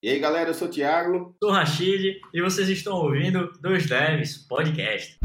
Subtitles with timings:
[0.00, 1.34] E aí, galera, eu sou o Thiago.
[1.42, 5.18] Sou o Rashid e vocês estão ouvindo Dois Devs Podcast.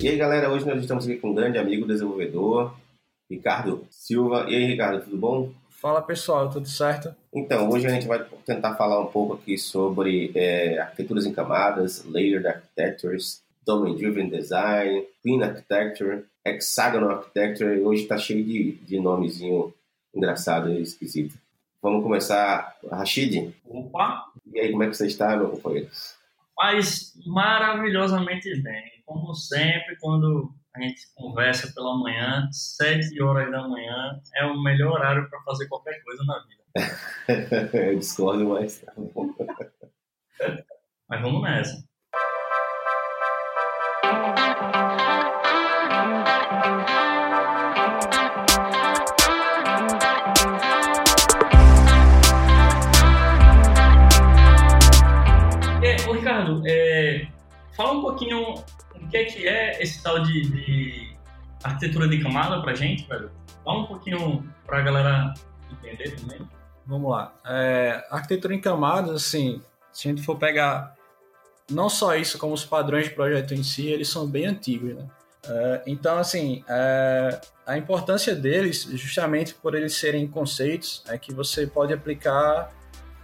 [0.00, 2.74] E aí, galera, hoje nós estamos aqui com um grande amigo desenvolvedor,
[3.30, 4.46] Ricardo Silva.
[4.48, 5.52] E aí, Ricardo, tudo bom?
[5.86, 7.14] Fala pessoal, tudo certo?
[7.32, 12.04] Então, hoje a gente vai tentar falar um pouco aqui sobre é, arquiteturas em camadas,
[12.04, 17.80] layered architectures, domain-driven design, clean architecture, hexagonal architecture.
[17.82, 19.72] Hoje está cheio de, de nomezinho
[20.12, 21.38] engraçado e esquisito.
[21.80, 23.54] Vamos começar, Rashid.
[23.64, 24.24] Opa!
[24.52, 25.88] E aí, como é que você está, meu companheiro?
[26.58, 28.82] Mas maravilhosamente bem.
[29.06, 34.92] Como sempre, quando a gente conversa pela manhã, sete horas da manhã é o melhor
[34.92, 36.62] horário para fazer qualquer coisa na vida.
[37.92, 38.80] Eu discordo, mas.
[38.80, 38.92] tá
[41.08, 41.82] mas vamos nessa.
[55.82, 57.28] É, ô Ricardo, é,
[57.74, 58.54] fala um pouquinho
[59.06, 61.16] o que é que é esse tal de, de
[61.62, 63.30] arquitetura de camada pra gente, velho?
[63.64, 65.32] Fala um pouquinho pra galera
[65.70, 66.40] entender também.
[66.84, 67.32] Vamos lá.
[67.46, 70.94] É, arquitetura em camadas, assim, se a gente for pegar
[71.70, 75.06] não só isso, como os padrões de projeto em si, eles são bem antigos, né?
[75.48, 81.66] É, então, assim, é, a importância deles, justamente por eles serem conceitos, é que você
[81.66, 82.72] pode aplicar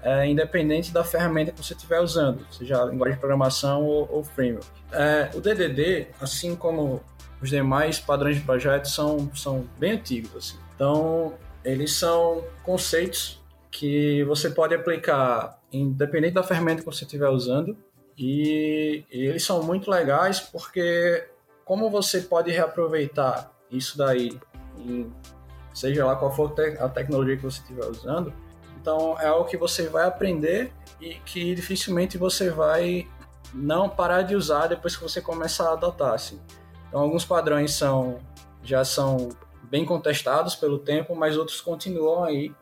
[0.03, 4.67] é, independente da ferramenta que você estiver usando, seja linguagem de programação ou, ou framework.
[4.91, 7.01] É, o DDD, assim como
[7.41, 10.35] os demais padrões de projeto, são, são bem antigos.
[10.37, 10.59] Assim.
[10.75, 17.77] Então, eles são conceitos que você pode aplicar independente da ferramenta que você estiver usando
[18.19, 21.27] e, e eles são muito legais porque
[21.65, 24.39] como você pode reaproveitar isso daí,
[24.77, 25.11] em,
[25.73, 28.33] seja lá qual for a tecnologia que você estiver usando,
[28.83, 33.09] então é algo que você vai aprender e que dificilmente você vai
[33.55, 36.15] não parar de usar depois que você começar a adotar.
[36.15, 36.41] Assim.
[36.89, 38.19] Então alguns padrões são
[38.65, 39.31] já são
[39.65, 42.53] bem contestados pelo tempo, mas outros continuam aí.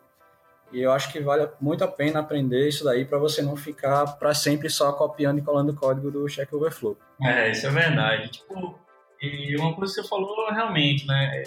[0.73, 4.07] E eu acho que vale muito a pena aprender isso daí para você não ficar
[4.19, 6.97] para sempre só copiando e colando o código do Check Overflow.
[7.23, 8.29] É, isso é verdade.
[8.31, 8.79] Tipo,
[9.21, 11.43] e uma coisa que você falou realmente, né?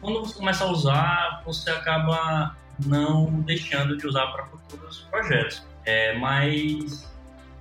[0.00, 5.66] Quando você começa a usar, você acaba não deixando de usar para futuros projetos.
[5.84, 7.10] É, mas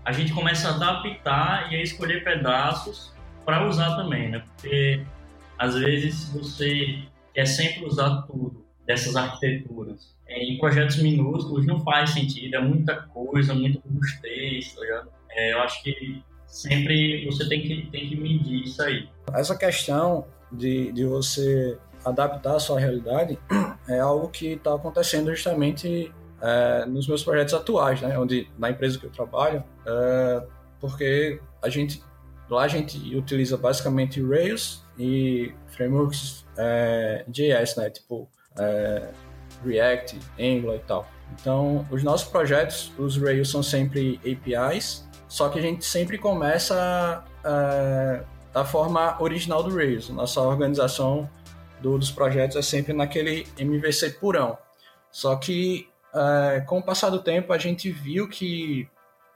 [0.06, 3.14] a gente começa a adaptar e a escolher pedaços
[3.46, 4.44] para usar também, né?
[4.56, 5.04] Porque
[5.58, 7.00] às vezes você
[7.34, 10.16] quer sempre usar tudo dessas arquiteturas.
[10.28, 15.10] É, em projetos minúsculos não faz sentido, é muita coisa, muito robustez, tá ligado?
[15.32, 19.08] É, eu acho que sempre você tem que, tem que medir isso aí.
[19.34, 23.40] Essa questão de, de você adaptar a sua realidade
[23.88, 28.18] é algo que está acontecendo justamente é, nos meus projetos atuais, né?
[28.18, 30.44] Onde na empresa que eu trabalho, é,
[30.80, 32.04] porque a gente
[32.50, 37.90] lá a gente utiliza basicamente Rails e frameworks é, JS, né?
[37.90, 38.28] Tipo
[38.60, 39.10] é,
[39.66, 41.08] React, Angular e tal.
[41.34, 47.24] Então, os nossos projetos, os Rails são sempre APIs, só que a gente sempre começa
[47.44, 48.24] é,
[48.54, 50.10] da forma original do Rails.
[50.10, 51.30] Nossa organização
[51.82, 54.58] do, dos projetos é sempre naquele MVC purão.
[55.12, 58.88] Só que é, com o passar do tempo a gente viu que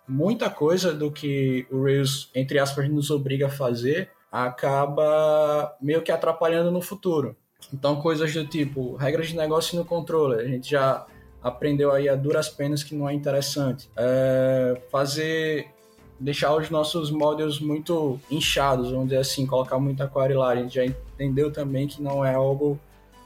[0.07, 6.11] muita coisa do que o Rails, entre aspas, nos obriga a fazer acaba meio que
[6.11, 7.35] atrapalhando no futuro.
[7.73, 11.05] Então coisas do tipo regras de negócio no controle, a gente já
[11.41, 13.89] aprendeu aí a duras penas que não é interessante.
[13.95, 15.67] É, fazer
[16.19, 20.49] deixar os nossos modelos muito inchados, vamos dizer assim, colocar muita lá.
[20.49, 22.79] A gente já entendeu também que não é algo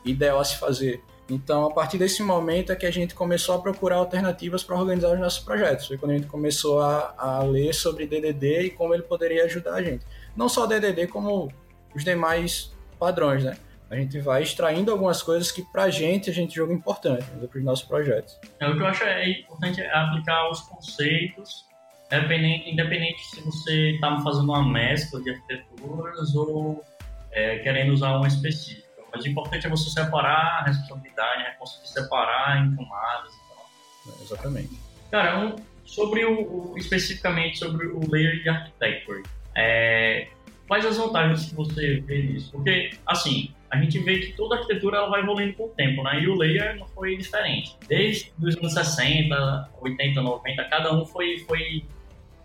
[0.03, 1.01] ideal a se fazer.
[1.29, 5.13] Então, a partir desse momento é que a gente começou a procurar alternativas para organizar
[5.13, 5.85] os nossos projetos.
[5.85, 9.75] Foi quando a gente começou a, a ler sobre DDD e como ele poderia ajudar
[9.75, 10.03] a gente.
[10.35, 11.51] Não só DDD, como
[11.93, 13.55] os demais padrões, né?
[13.91, 17.47] A gente vai extraindo algumas coisas que para a gente a gente joga importante né,
[17.47, 18.37] para os nossos projetos.
[18.59, 21.68] É, o que eu acho é importante é aplicar os conceitos
[22.11, 26.83] independente, independente se você está fazendo uma mescla de arquiteturas ou
[27.31, 28.87] é, querendo usar uma específica.
[29.11, 31.55] Mas o importante é você separar a responsabilidade, né?
[31.59, 33.69] conseguir separar em camadas e tal.
[34.07, 34.79] É, exatamente.
[35.11, 39.23] Cara, um, sobre o, o, especificamente sobre o layer de architecture,
[39.55, 40.27] é,
[40.67, 42.51] quais as vantagens que você vê nisso?
[42.51, 46.21] Porque, assim, a gente vê que toda arquitetura ela vai evoluindo com o tempo, né?
[46.21, 47.75] E o layer não foi diferente.
[47.87, 51.85] Desde os anos 60, 80, 90, cada um foi, foi,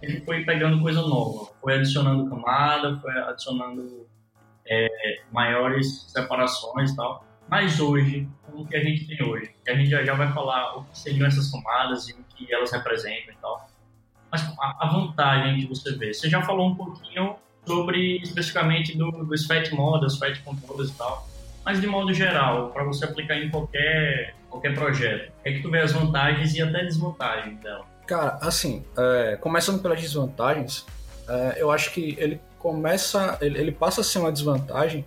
[0.05, 4.07] ele foi pegando coisa nova, foi adicionando camada, foi adicionando
[4.67, 7.25] é, maiores separações e tal.
[7.49, 10.33] Mas hoje, com o que a gente tem hoje, que a gente já, já vai
[10.33, 13.69] falar o que seriam essas camadas e o que elas representam e tal.
[14.31, 17.37] Mas a, a vantagem que você vê, você já falou um pouquinho
[17.67, 21.27] sobre especificamente do, do SFAT Models, SFAT Controllers e tal,
[21.65, 25.81] mas de modo geral, para você aplicar em qualquer, qualquer projeto, é que tu vê
[25.81, 27.94] as vantagens e até desvantagens dela.
[28.07, 30.85] Cara, assim, é, começando pelas desvantagens,
[31.29, 35.05] é, eu acho que ele começa, ele, ele passa a ser uma desvantagem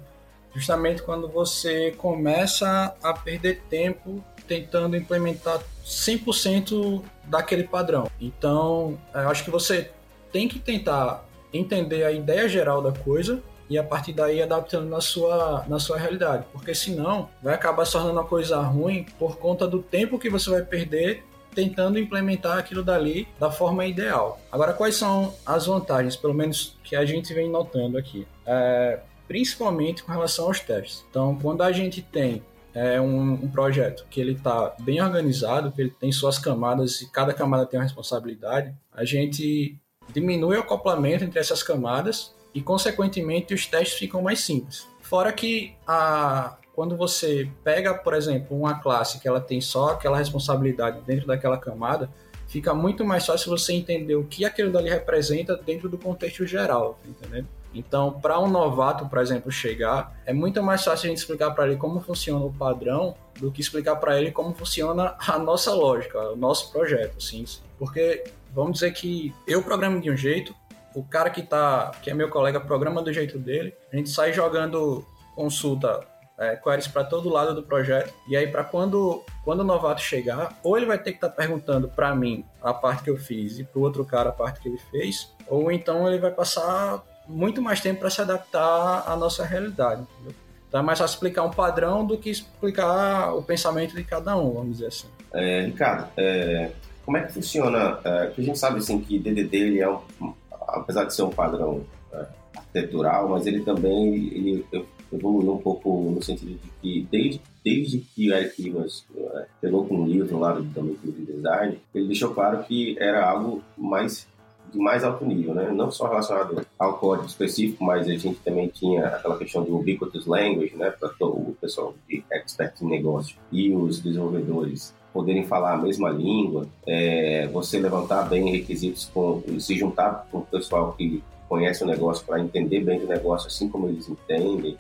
[0.54, 8.10] justamente quando você começa a perder tempo tentando implementar 100% daquele padrão.
[8.20, 9.92] Então, é, eu acho que você
[10.32, 11.24] tem que tentar
[11.54, 15.98] entender a ideia geral da coisa e a partir daí adaptando na sua, na sua
[15.98, 20.30] realidade, porque senão vai acabar se tornando uma coisa ruim por conta do tempo que
[20.30, 21.24] você vai perder
[21.58, 24.40] tentando implementar aquilo dali da forma ideal.
[24.52, 28.28] Agora, quais são as vantagens, pelo menos que a gente vem notando aqui?
[28.46, 31.04] É, principalmente com relação aos testes.
[31.10, 32.44] Então, quando a gente tem
[32.76, 37.12] é, um, um projeto que ele está bem organizado, que ele tem suas camadas e
[37.12, 39.76] cada camada tem uma responsabilidade, a gente
[40.14, 44.88] diminui o acoplamento entre essas camadas e, consequentemente, os testes ficam mais simples.
[45.02, 50.16] Fora que a, quando você pega, por exemplo, uma classe que ela tem só aquela
[50.16, 52.08] responsabilidade dentro daquela camada,
[52.46, 57.00] fica muito mais fácil você entender o que aquilo dali representa dentro do contexto geral,
[57.04, 57.48] entendendo?
[57.74, 61.66] Então, para um novato, por exemplo, chegar, é muito mais fácil a gente explicar para
[61.66, 66.30] ele como funciona o padrão do que explicar para ele como funciona a nossa lógica,
[66.30, 67.44] o nosso projeto, assim.
[67.80, 70.54] Porque vamos dizer que eu programo de um jeito,
[70.94, 74.32] o cara que tá, que é meu colega programa do jeito dele, a gente sai
[74.32, 75.04] jogando
[75.34, 78.14] consulta é, queries para todo lado do projeto.
[78.28, 81.36] E aí, para quando, quando o novato chegar, ou ele vai ter que estar tá
[81.36, 84.60] perguntando para mim a parte que eu fiz e para o outro cara a parte
[84.60, 89.16] que ele fez, ou então ele vai passar muito mais tempo para se adaptar à
[89.16, 90.02] nossa realidade.
[90.02, 90.36] Entendeu?
[90.68, 94.52] Então é mais fácil explicar um padrão do que explicar o pensamento de cada um,
[94.52, 95.08] vamos dizer assim.
[95.34, 96.72] É, Ricardo, é,
[97.06, 98.00] como é que funciona?
[98.04, 100.34] É, a gente sabe assim que DDD ele é um,
[100.68, 102.26] apesar de ser um padrão é,
[102.56, 104.66] arquitetural, mas ele também ele
[105.12, 109.86] evoluiu um pouco no sentido de que desde desde que o Eric Rivas é, pegou
[109.86, 114.26] com um livro lá do também de design, ele deixou claro que era algo mais
[114.72, 115.72] de mais alto nível, né?
[115.72, 120.26] Não só relacionado ao código específico, mas a gente também tinha aquela questão do ubiquitous
[120.26, 120.90] language, né?
[120.92, 126.68] Para o pessoal de expert em negócio e os desenvolvedores poderem falar a mesma língua,
[126.86, 132.26] é, você levantar bem requisitos com, se juntar com o pessoal que conhece o negócio
[132.26, 134.78] para entender bem do negócio, assim como eles entendem,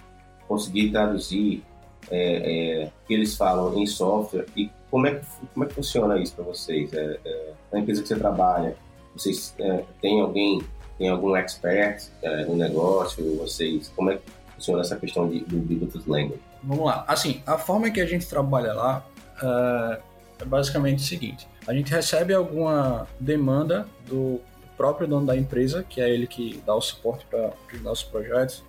[0.47, 1.63] conseguir traduzir
[2.09, 5.73] é, é, o que eles falam em software e como é que, como é que
[5.73, 6.93] funciona isso para vocês?
[6.93, 8.75] É, é, na empresa que você trabalha,
[9.15, 10.61] vocês é, têm alguém,
[10.97, 13.37] tem algum expert é, no negócio?
[13.37, 14.23] Vocês, como é que
[14.55, 16.39] funciona essa questão de, do Bigotus Language?
[16.63, 17.03] Vamos lá.
[17.07, 19.05] Assim, a forma que a gente trabalha lá
[19.41, 20.01] uh,
[20.39, 24.41] é basicamente o seguinte: a gente recebe alguma demanda do
[24.75, 28.63] próprio dono da empresa, que é ele que dá o suporte para os nossos projetos,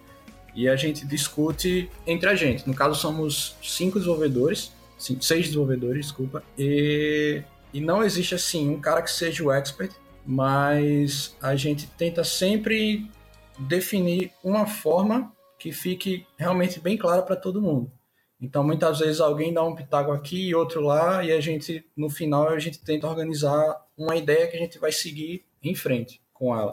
[0.59, 2.67] e a gente discute entre a gente.
[2.67, 8.81] No caso, somos cinco desenvolvedores, cinco, seis desenvolvedores, desculpa, e, e não existe assim um
[8.81, 9.93] cara que seja o expert
[10.31, 13.11] mas a gente tenta sempre
[13.59, 17.91] definir uma forma que fique realmente bem clara para todo mundo.
[18.39, 22.11] Então, muitas vezes alguém dá um pitaco aqui e outro lá, e a gente, no
[22.11, 26.55] final, a gente tenta organizar uma ideia que a gente vai seguir em frente com
[26.55, 26.71] ela.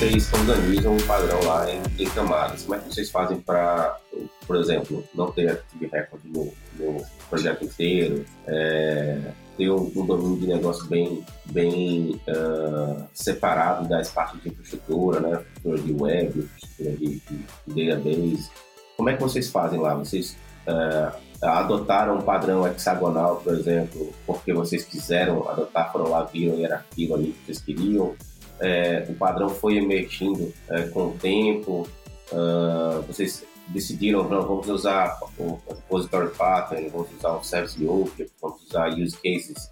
[0.00, 2.62] Vocês organizam o padrão lá em, em, camadas?
[2.62, 3.98] Como é que vocês fazem para,
[4.46, 8.24] por exemplo, não ter active record no, no projeto inteiro?
[8.46, 9.20] É,
[9.58, 15.28] ter um, um, domínio de negócio bem, bem uh, separado das partes de infraestrutura, né?
[15.28, 17.22] Infraestrutura de web, infraestrutura de,
[17.66, 18.50] de database.
[18.96, 19.92] Como é que vocês fazem lá?
[19.96, 20.34] Vocês
[20.66, 26.64] uh, adotaram um padrão hexagonal, por exemplo, porque vocês quiseram adotar, foram lá, viram e
[26.64, 28.16] era aquilo ali que vocês queriam?
[28.60, 31.88] É, o padrão foi emergindo é, com o tempo,
[32.32, 38.62] uh, vocês decidiram, não, vamos usar o repository pattern, vamos usar o service object, vamos
[38.62, 39.70] usar use cases,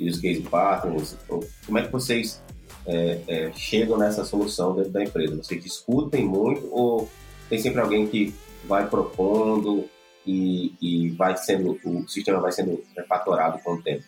[0.00, 1.16] use case patterns,
[1.66, 2.42] como é que vocês
[2.86, 5.36] é, é, chegam nessa solução dentro da empresa?
[5.36, 7.08] Vocês discutem muito ou
[7.48, 9.84] tem sempre alguém que vai propondo
[10.26, 14.04] e, e vai sendo o sistema vai sendo refatorado com o tempo.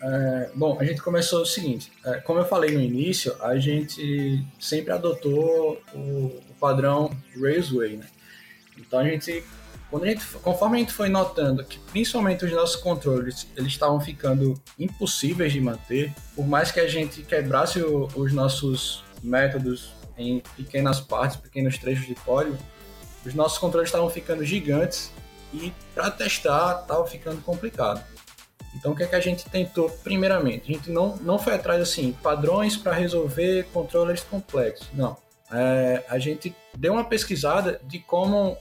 [0.00, 4.44] É, bom, a gente começou o seguinte, é, como eu falei no início, a gente
[4.58, 8.06] sempre adotou o, o padrão Railsway, né?
[8.76, 9.42] Então a gente,
[9.90, 14.00] quando a gente, conforme a gente foi notando que principalmente os nossos controles eles estavam
[14.00, 20.40] ficando impossíveis de manter, por mais que a gente quebrasse o, os nossos métodos em
[20.56, 22.56] pequenas partes, pequenos trechos de código,
[23.26, 25.10] os nossos controles estavam ficando gigantes
[25.52, 28.04] e para testar estava ficando complicado.
[28.78, 30.70] Então, o que, é que a gente tentou primeiramente?
[30.70, 34.88] A gente não, não foi atrás assim, padrões para resolver controles complexos.
[34.94, 35.16] Não.
[35.50, 38.56] É, a gente deu uma pesquisada de como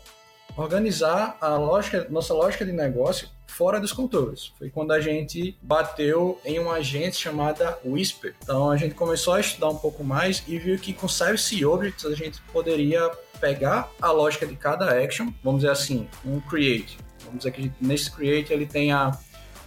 [0.55, 4.53] organizar a lógica, nossa lógica de negócio fora dos controles.
[4.57, 8.35] Foi quando a gente bateu em uma agente chamada Whisper.
[8.41, 12.05] Então a gente começou a estudar um pouco mais e viu que com Service Objects
[12.05, 13.09] a gente poderia
[13.39, 16.97] pegar a lógica de cada action, vamos dizer assim, um create.
[17.25, 19.11] Vamos dizer que nesse create ele tenha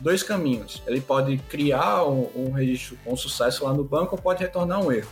[0.01, 0.83] dois caminhos.
[0.87, 4.91] Ele pode criar um, um registro com sucesso lá no banco ou pode retornar um
[4.91, 5.09] erro.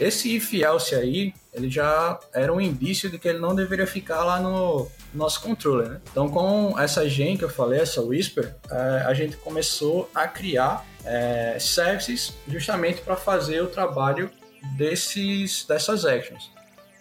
[0.00, 4.22] Esse if else aí, ele já era um indício de que ele não deveria ficar
[4.22, 6.00] lá no nosso controller, né?
[6.12, 10.86] Então, com essa gen que eu falei, essa Whisper, é, a gente começou a criar
[11.04, 14.30] é, services justamente para fazer o trabalho
[14.76, 16.48] desses, dessas actions.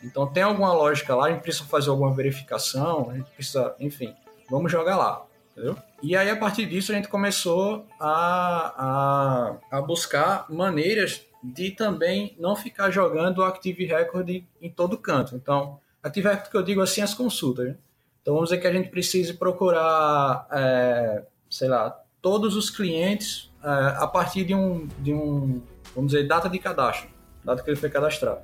[0.03, 4.15] Então, tem alguma lógica lá, a gente precisa fazer alguma verificação, a gente precisa, enfim,
[4.49, 5.26] vamos jogar lá
[5.57, 5.75] entendeu?
[6.03, 12.35] E aí, a partir disso, a gente começou a, a, a buscar maneiras de também
[12.39, 15.35] não ficar jogando o Active Record em todo canto.
[15.35, 17.67] Então, Active Record que eu digo assim, as consultas.
[17.67, 17.75] Né?
[18.21, 23.67] Então, vamos dizer que a gente precise procurar, é, sei lá, todos os clientes é,
[23.97, 25.61] a partir de um, de um,
[25.95, 27.09] vamos dizer, data de cadastro,
[27.43, 28.41] data que ele foi cadastrado.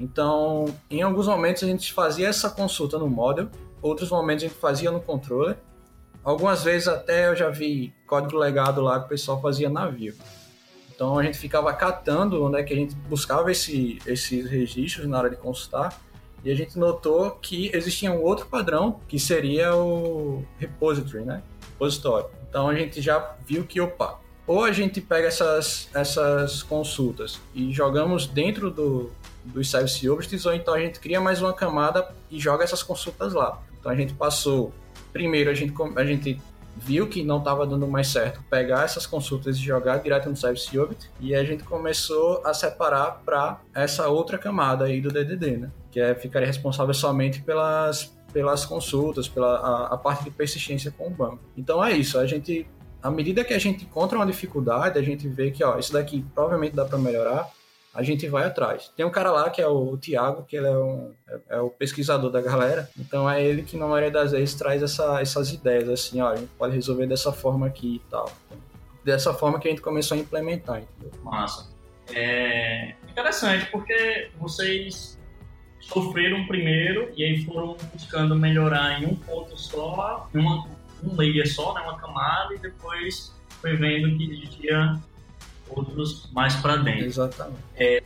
[0.00, 3.48] Então, em alguns momentos a gente fazia essa consulta no model,
[3.82, 5.56] outros momentos a gente fazia no controller,
[6.24, 10.14] Algumas vezes até eu já vi código legado lá que o pessoal fazia navio.
[10.94, 15.18] Então a gente ficava catando onde é que a gente buscava esse, esses registros na
[15.18, 15.98] hora de consultar
[16.44, 21.42] e a gente notou que existia um outro padrão que seria o repository, né?
[21.72, 22.28] Repositório.
[22.48, 27.72] Então a gente já viu que, opa, ou a gente pega essas, essas consultas e
[27.72, 29.12] jogamos dentro do,
[29.44, 33.34] dos service objects, ou então a gente cria mais uma camada e joga essas consultas
[33.34, 33.60] lá.
[33.78, 34.72] Então a gente passou
[35.12, 36.40] primeiro a gente, a gente
[36.76, 40.78] viu que não estava dando mais certo pegar essas consultas e jogar direto no Service
[40.78, 45.70] Object e a gente começou a separar para essa outra camada aí do DDD, né?
[45.90, 51.06] Que é ficaria responsável somente pelas pelas consultas, pela a, a parte de persistência com
[51.06, 51.40] o banco.
[51.56, 52.66] Então é isso, a gente
[53.02, 56.24] à medida que a gente encontra uma dificuldade, a gente vê que ó, isso daqui
[56.34, 57.48] provavelmente dá para melhorar
[57.98, 58.92] a gente vai atrás.
[58.96, 61.68] Tem um cara lá que é o Tiago, que ele é, um, é, é, o
[61.68, 65.88] pesquisador da galera, então é ele que na maioria das vezes traz essa, essas ideias,
[65.88, 68.30] assim, ó, a gente pode resolver dessa forma aqui e tal.
[69.04, 71.10] Dessa forma que a gente começou a implementar, entendeu?
[71.24, 71.68] Massa.
[72.14, 75.18] É interessante, porque vocês
[75.80, 80.68] sofreram primeiro e aí foram buscando melhorar em um ponto só, uma,
[81.02, 85.00] um layer só, né, uma camada, e depois foi vendo que existia
[85.70, 87.06] outros mais para dentro.
[87.06, 87.62] Exatamente.
[87.76, 88.02] É,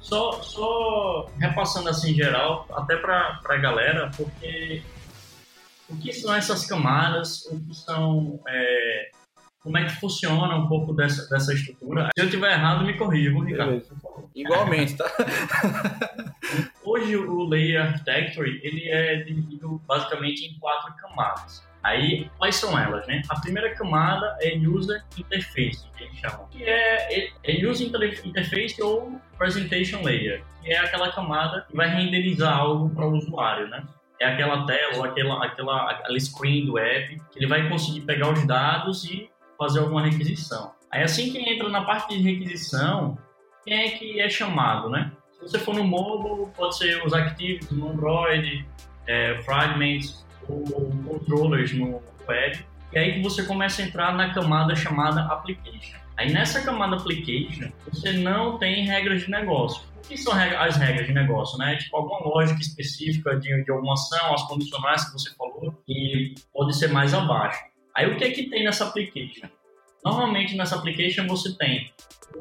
[0.00, 4.82] só, só repassando assim em geral, até para a galera, porque
[5.88, 8.40] o que são essas camadas, o que são.
[8.48, 9.10] É,
[9.60, 12.08] como é que funciona um pouco dessa, dessa estrutura.
[12.14, 13.82] Se eu estiver errado, me corrija, Ricardo.
[14.34, 15.04] Igualmente, tá?
[16.82, 21.67] Hoje o Layer Architecture ele é dividido basicamente em quatro camadas.
[21.88, 23.22] Aí, quais são elas, né?
[23.30, 27.88] A primeira camada é User Interface, que eles chamam, que é, é User
[28.26, 33.68] Interface ou Presentation Layer, que é aquela camada que vai renderizar algo para o usuário,
[33.68, 33.82] né?
[34.20, 38.46] É aquela tela aquela, aquela, aquela screen do app que ele vai conseguir pegar os
[38.46, 40.72] dados e fazer alguma requisição.
[40.90, 43.16] Aí, assim que entra na parte de requisição,
[43.64, 45.10] quem é que é chamado, né?
[45.32, 48.66] Se você for no mobile, pode ser os Activities no Android,
[49.06, 54.74] é, Fragments, ou controllers no web, e aí que você começa a entrar na camada
[54.74, 55.98] chamada application.
[56.16, 59.82] Aí nessa camada application, você não tem regras de negócio.
[59.96, 61.76] O que são as regras de negócio, né?
[61.76, 66.74] Tipo, alguma lógica específica de, de alguma ação, as condicionais que você falou, e pode
[66.76, 67.62] ser mais abaixo.
[67.94, 69.48] Aí o que é que tem nessa application?
[70.04, 71.92] Normalmente nessa application você tem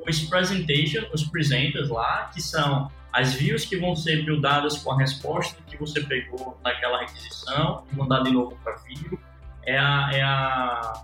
[0.08, 4.98] os presentation, os presenters lá, que são as views que vão ser buildadas com a
[5.00, 9.20] resposta que você pegou naquela requisição mandar de novo para view.
[9.66, 11.04] É a, é a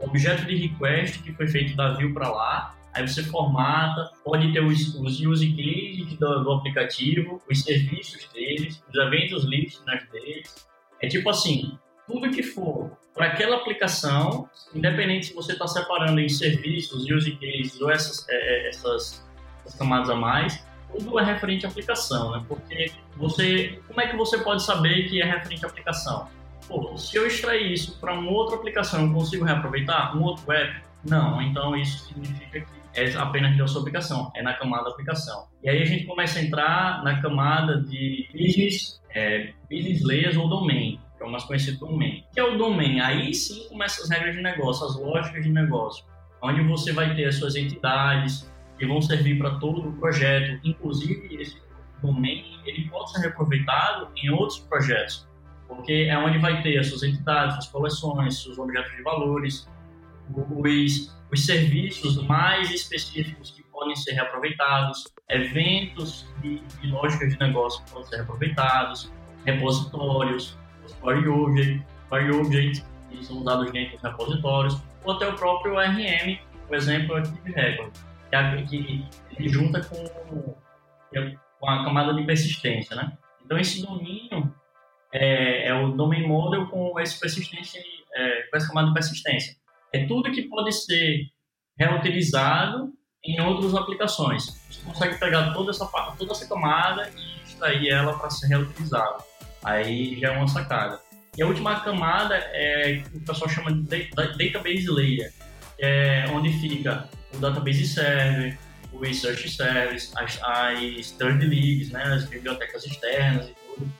[0.00, 2.74] objeto de request que foi feito da view para lá.
[2.92, 8.82] aí você formata, pode ter os, os use cases do, do, aplicativo, os serviços deles,
[8.88, 10.68] os eventos listeners deles.
[11.00, 16.28] É tipo assim, tudo que for para aquela aplicação, independente se você está separando em
[16.28, 19.24] serviços, use cases ou essas, é, é, essas,
[19.64, 20.64] essas camadas a mais,
[20.98, 22.44] tudo é referente à aplicação, né?
[22.46, 26.28] Porque você, como é que você pode saber que é referente à aplicação?
[26.68, 30.82] Pô, se eu extrair isso para uma outra aplicação, eu consigo reaproveitar um outro app?
[31.04, 35.48] Não, então isso significa que é apenas da sua aplicação, é na camada aplicação.
[35.62, 40.48] E aí a gente começa a entrar na camada de business, é, business layers ou
[40.48, 42.24] domain, que é o mais conhecido domain.
[42.32, 46.04] Que é o domain, aí sim começam as regras de negócio, as lógicas de negócio,
[46.40, 48.48] onde você vai ter as suas entidades
[48.78, 51.62] que vão servir para todo o projeto, inclusive esse
[52.02, 55.28] domain, ele pode ser reaproveitado em outros projetos,
[55.68, 59.68] porque é onde vai ter as suas entidades, suas coleções, seus objetos de valores,
[60.34, 67.84] os, os serviços mais específicos que podem ser reaproveitados, eventos de, de lógicas de negócio
[67.84, 69.12] que podem ser reaproveitados,
[69.44, 76.38] repositórios, os Query Object, que são usados dentro dos repositórios, ou até o próprio RM,
[76.66, 77.92] por exemplo, Active Record,
[78.66, 80.04] que, que, junta com,
[81.60, 83.16] com a camada de persistência, né?
[83.44, 84.54] Então, esse domínio
[85.12, 87.80] é, é o domain model com esse persistência,
[88.14, 89.56] é, com essa camada de persistência
[89.94, 91.28] é tudo que pode ser
[91.78, 92.92] reutilizado
[93.24, 94.46] em outras aplicações.
[94.68, 99.18] Você consegue pegar toda essa parte, toda essa camada e extrair ela para ser reutilizada.
[99.62, 101.00] Aí já é uma sacada.
[101.36, 105.32] E a última camada é o que o pessoal chama de database layer,
[105.78, 108.58] é onde fica o database server,
[108.92, 113.92] o research service, as, as third leagues, né, as bibliotecas externas e tudo.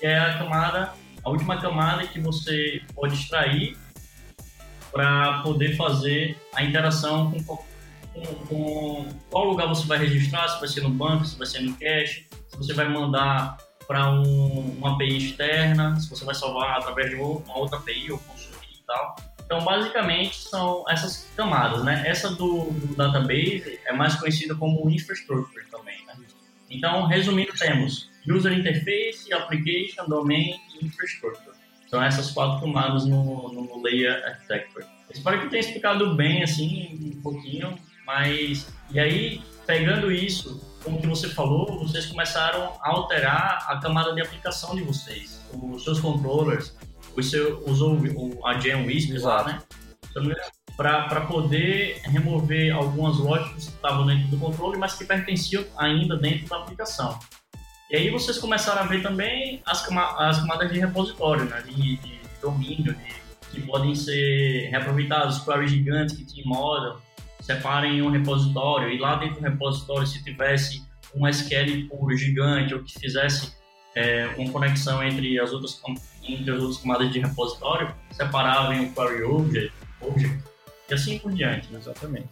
[0.00, 0.92] Que é a camada,
[1.24, 3.76] a última camada que você pode extrair
[4.90, 10.68] para poder fazer a interação com, com, com, qual lugar você vai registrar, se vai
[10.68, 14.94] ser no banco, se vai ser no cache, se você vai mandar para um, uma
[14.94, 19.16] API externa, se você vai salvar através de uma outra API ou consumir e tal.
[19.52, 22.02] Então, basicamente, são essas camadas, né?
[22.06, 26.14] Essa do, do database é mais conhecida como infrastructure também, né?
[26.70, 31.54] Então, resumindo, temos User Interface, Application, Domain e Infrastructure.
[31.86, 34.86] São essas quatro camadas no, no Layer Architecture.
[35.10, 38.72] Espero que tenha explicado bem, assim, um pouquinho, mas...
[38.90, 44.22] E aí, pegando isso, como que você falou, vocês começaram a alterar a camada de
[44.22, 45.42] aplicação de vocês.
[45.52, 46.74] Os seus controllers,
[47.14, 49.62] você usou o, a GenWisp lá, né?
[50.76, 56.48] Para poder remover algumas lógicas que estavam dentro do controle, mas que pertenciam ainda dentro
[56.48, 57.18] da aplicação.
[57.90, 59.86] E aí vocês começaram a ver também as,
[60.18, 61.62] as camadas de repositório, né?
[61.62, 63.22] de, de domínio, de,
[63.52, 66.98] que podem ser reaproveitados, queries gigantes que te model,
[67.40, 70.82] separem um repositório e lá dentro do repositório, se tivesse
[71.14, 73.52] um SQL puro gigante ou que fizesse
[73.94, 75.74] é, uma conexão entre as outras
[76.26, 80.42] entre as outras camadas de repositório, separavam o query object, object
[80.90, 81.72] e assim por diante.
[81.72, 81.78] Né?
[81.78, 82.28] Exatamente.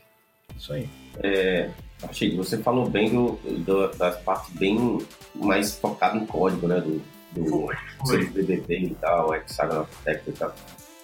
[0.56, 0.88] Isso aí.
[1.22, 1.70] É,
[2.02, 3.32] Achei que você falou bem do,
[3.64, 4.98] do, das partes bem
[5.34, 6.80] mais focado em código, né?
[6.80, 7.68] Do, do
[8.32, 10.54] BDP e tal, Hexagon Architecture e tal.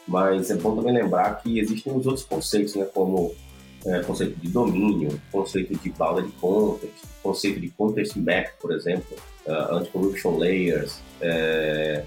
[0.08, 2.86] Mas é bom também lembrar que existem os outros conceitos, né?
[2.86, 3.34] Como
[3.84, 9.74] é, conceito de domínio, conceito de bounded context, conceito de context map, por exemplo, uh,
[9.74, 12.04] anti-corruption layers, é,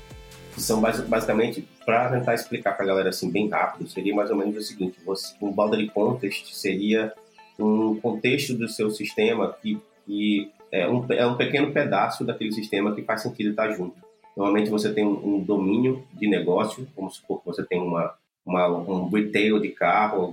[0.57, 4.57] são basicamente, para tentar explicar para a galera assim bem rápido, seria mais ou menos
[4.57, 7.13] o seguinte: você, um bounded context seria
[7.57, 12.95] um contexto do seu sistema que, que é, um, é um pequeno pedaço daquele sistema
[12.95, 13.95] que faz sentido estar junto.
[14.35, 18.13] Normalmente você tem um, um domínio de negócio, como supor que você tem uma,
[18.45, 20.25] uma, um retail de carro,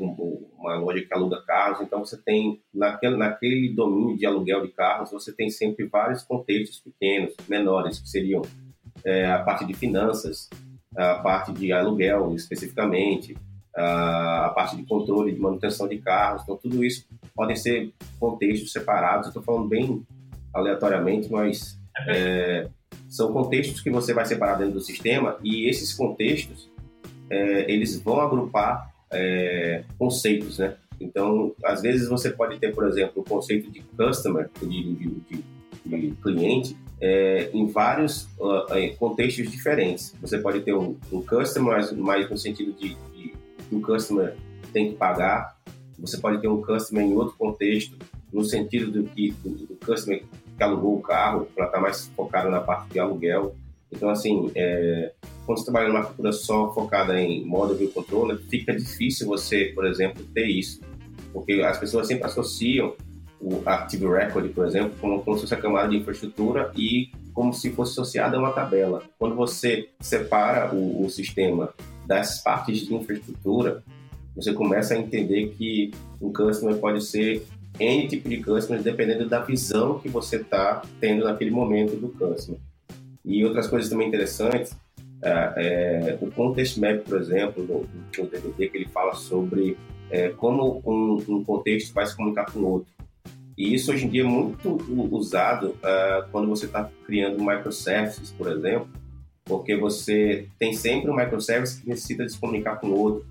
[0.59, 5.11] uma loja que aluga carros, então você tem, naquele, naquele domínio de aluguel de carros,
[5.11, 8.43] você tem sempre vários contextos pequenos, menores, que seriam
[9.05, 10.49] é, a parte de finanças,
[10.97, 13.37] a parte de aluguel especificamente,
[13.77, 16.43] a parte de controle de manutenção de carros.
[16.43, 19.29] Então, tudo isso podem ser contextos separados.
[19.29, 20.03] Estou falando bem
[20.55, 21.79] aleatoriamente, mas
[22.09, 22.69] é,
[23.09, 26.71] são contextos que você vai separar dentro do sistema e esses contextos
[27.29, 30.77] é, eles vão agrupar é, conceitos, né?
[30.99, 35.45] Então, às vezes você pode ter, por exemplo, o conceito de customer, de, de, de,
[35.85, 40.15] de cliente, é, em vários uh, contextos diferentes.
[40.21, 43.35] Você pode ter um, um customer mais no sentido de, que
[43.71, 44.35] o customer
[44.73, 45.57] tem que pagar.
[45.99, 47.97] Você pode ter um customer em outro contexto,
[48.33, 50.23] no sentido do que do customer
[50.57, 53.55] que alugou o carro, para estar tá mais focado na parte de aluguel.
[53.93, 55.13] Então, assim, é,
[55.45, 59.87] quando você trabalha numa arquitetura só focada em modo view controller, fica difícil você, por
[59.87, 60.81] exemplo, ter isso.
[61.33, 62.95] porque as pessoas sempre associam
[63.41, 67.53] o Active Record, por exemplo, como, como se fosse a camada de infraestrutura e como
[67.53, 69.03] se fosse associada a uma tabela.
[69.19, 71.73] Quando você separa o, o sistema
[72.07, 73.83] das partes de infraestrutura,
[74.35, 77.47] você começa a entender que um customer pode ser
[77.79, 82.59] N tipo de customer, dependendo da visão que você está tendo naquele momento do customer.
[83.25, 84.77] E outras coisas também interessantes,
[85.23, 89.77] é, é, o Context Map, por exemplo, no, no DVD, que ele fala sobre
[90.11, 92.93] é, como um, um, contexto vai se comunicar com o outro.
[93.57, 94.77] E isso hoje em dia é muito
[95.11, 98.89] usado uh, quando você está criando microservices, por exemplo,
[99.45, 103.27] porque você tem sempre um microservice que necessita se comunicar com o outro.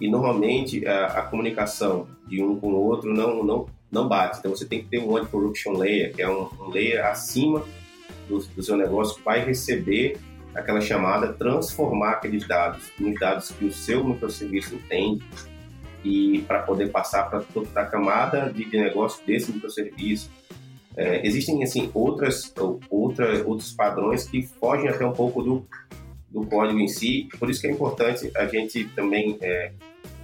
[0.00, 4.38] E normalmente a, a comunicação de um com o outro não, não, não bate.
[4.38, 7.62] Então você tem que ter um anti-corruption layer, que é um, um layer acima
[8.28, 10.18] do, do, seu negócio que vai receber
[10.54, 15.22] aquela chamada, transformar aqueles dados nos dados que o seu microserviço entende
[16.06, 20.30] e para poder passar para toda a camada de, de negócio desse microserviço.
[20.96, 22.54] É, existem assim outras,
[22.88, 25.66] outra, outros padrões que fogem até um pouco do,
[26.30, 29.72] do código em si, por isso que é importante a gente também é,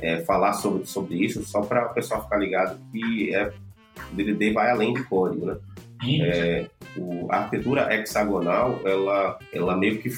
[0.00, 3.52] é, falar sobre, sobre isso, só para o pessoal ficar ligado que é,
[4.10, 5.56] o DDD vai além de código, né?
[6.20, 6.66] É,
[6.96, 10.10] o, a arquitetura hexagonal, ela, ela meio que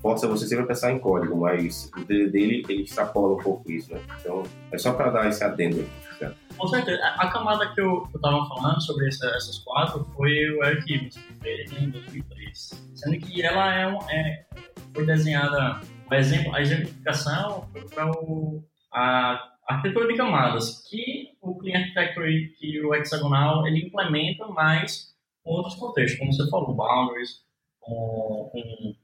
[0.00, 3.70] força você sempre a pensar em código, mas o DDD ele, ele extrapola um pouco
[3.70, 4.00] isso, né?
[4.20, 5.78] Então, é só para dar esse adendo.
[6.20, 6.34] Né?
[6.56, 7.00] Com certeza.
[7.04, 11.72] A, camada que eu, estava falando sobre essa, essas quatro foi o Eric que fez
[11.72, 12.90] em 2003.
[12.94, 14.44] Sendo que ela é, um, é
[14.92, 15.80] foi desenhada,
[16.10, 18.10] o exemplo, a exemplificação foi para
[18.92, 25.76] a arquitetura de camadas, que o Clean Factory e o Hexagonal ele implementa mais outros
[25.76, 27.42] contextos, como você falou, boundaries,
[27.80, 28.94] com, com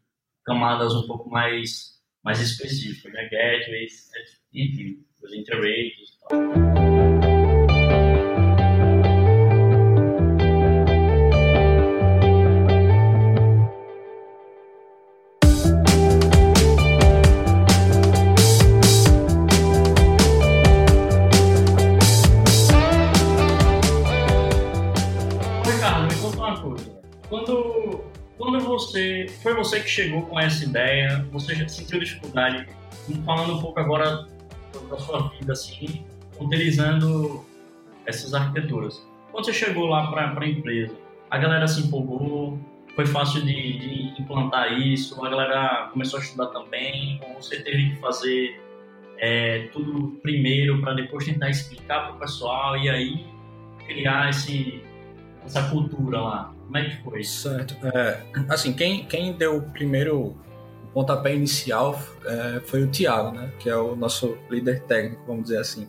[0.44, 3.28] camadas um pouco mais, mais específicas, né?
[3.30, 4.10] gateways,
[4.52, 7.23] enfim, os interrates e tal.
[29.54, 31.24] Foi você que chegou com essa ideia?
[31.30, 32.66] Você já sentiu dificuldade?
[33.24, 34.26] Falando um pouco agora
[34.90, 36.04] da sua vida, assim,
[36.40, 37.44] utilizando
[38.04, 39.06] essas arquiteturas.
[39.30, 40.94] Quando você chegou lá para a empresa,
[41.30, 42.58] a galera se empolgou?
[42.96, 43.78] Foi fácil de,
[44.14, 45.24] de, implantar isso?
[45.24, 47.20] A galera começou a estudar também?
[47.28, 48.60] Ou você teve que fazer
[49.18, 53.26] é, tudo primeiro para depois tentar explicar para o pessoal e aí
[53.86, 54.82] criar esse,
[55.44, 56.53] essa cultura lá?
[56.64, 57.24] Como é que foi?
[57.24, 57.76] Certo.
[57.86, 60.36] É, assim, quem, quem deu o primeiro
[60.92, 63.52] pontapé inicial é, foi o Thiago, né?
[63.58, 65.88] Que é o nosso líder técnico, vamos dizer assim.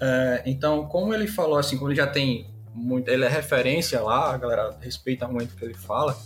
[0.00, 4.34] É, então, como ele falou assim, como ele já tem muito, ele é referência lá,
[4.34, 6.16] a galera respeita muito o que ele fala,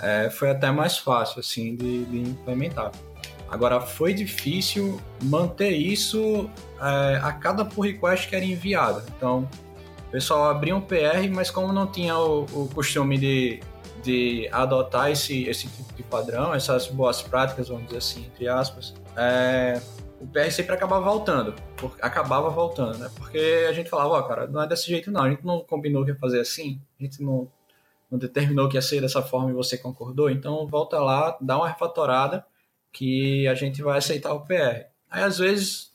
[0.00, 2.92] é, foi até mais fácil assim de, de, implementar.
[3.48, 6.48] Agora foi difícil manter isso
[6.80, 9.02] é, a cada pull request que era enviado.
[9.16, 9.48] Então
[10.12, 13.60] pessoal abria um PR, mas como não tinha o, o costume de,
[14.02, 18.94] de adotar esse, esse tipo de padrão, essas boas práticas, vamos dizer assim, entre aspas,
[19.16, 19.80] é,
[20.20, 21.54] o PR sempre acabava voltando.
[21.76, 23.10] Por, acabava voltando, né?
[23.16, 25.60] Porque a gente falava, ó, oh, cara, não é desse jeito não, a gente não
[25.60, 27.50] combinou que ia fazer assim, a gente não,
[28.10, 31.68] não determinou que ia ser dessa forma e você concordou, então volta lá, dá uma
[31.68, 32.44] refatorada
[32.92, 34.88] que a gente vai aceitar o PR.
[35.10, 35.91] Aí às vezes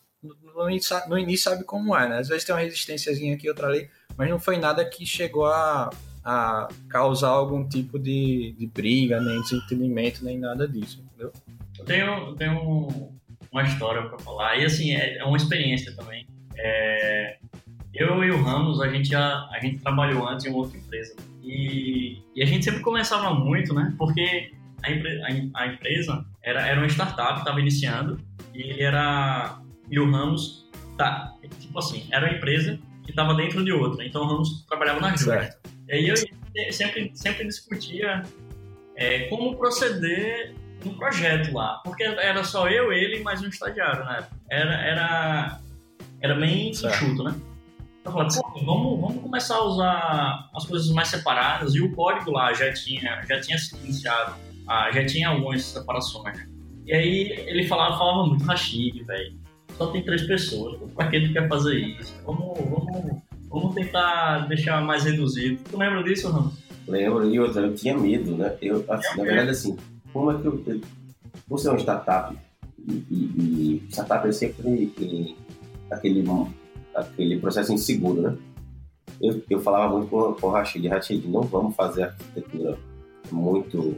[1.07, 2.19] no início, sabe como é, né?
[2.19, 5.89] Às vezes tem uma resistênciazinha aqui, outra ali, mas não foi nada que chegou a,
[6.23, 11.31] a causar algum tipo de, de briga, nem desentendimento, nem nada disso, entendeu?
[11.77, 13.11] Eu tenho, tenho
[13.51, 16.27] uma história para falar, e assim, é, é uma experiência também.
[16.57, 17.37] É,
[17.93, 21.15] eu e o Ramos, a gente, já, a gente trabalhou antes em uma outra empresa,
[21.43, 23.93] e, e a gente sempre começava muito, né?
[23.97, 24.51] Porque
[24.83, 28.19] a, a, a empresa era, era uma startup, estava iniciando,
[28.53, 29.59] e ele era
[29.89, 34.23] e o Ramos, tá, tipo assim, era uma empresa que estava dentro de outra, então
[34.23, 35.57] o Ramos trabalhava na duas.
[35.87, 36.15] E aí eu
[36.71, 38.23] sempre, sempre discutia
[38.95, 44.03] é, como proceder no projeto lá, porque era só eu, ele e mais um estagiário,
[44.05, 44.27] né?
[44.49, 45.59] Era, era,
[46.21, 47.35] era bem enxuto, né?
[48.03, 52.31] Eu falei, pô, vamos, vamos começar a usar as coisas mais separadas e o código
[52.31, 54.35] lá já tinha, já tinha sido iniciado,
[54.67, 56.47] ah, já tinha algumas separações.
[56.85, 59.46] E aí ele falava, falava muito Rashid, velho
[59.77, 60.79] só tem três pessoas.
[60.95, 62.15] Pra que tu quer fazer isso?
[62.25, 65.59] Vamos, vamos, vamos tentar deixar mais reduzido.
[65.69, 66.53] Tu lembra disso, Ramos?
[66.87, 68.55] Lembro, e outra, eu tinha medo, né?
[68.61, 69.77] Eu, assim, na verdade, assim,
[70.13, 70.63] como é que eu.
[70.67, 70.81] eu
[71.47, 72.35] você é uma startup,
[72.77, 75.35] e, e, e startup é sempre em,
[75.91, 76.25] aquele,
[76.95, 78.37] aquele processo inseguro, né?
[79.21, 82.77] Eu, eu falava muito com, com o Rachid, Rachid, não vamos fazer arquitetura
[83.31, 83.95] muito,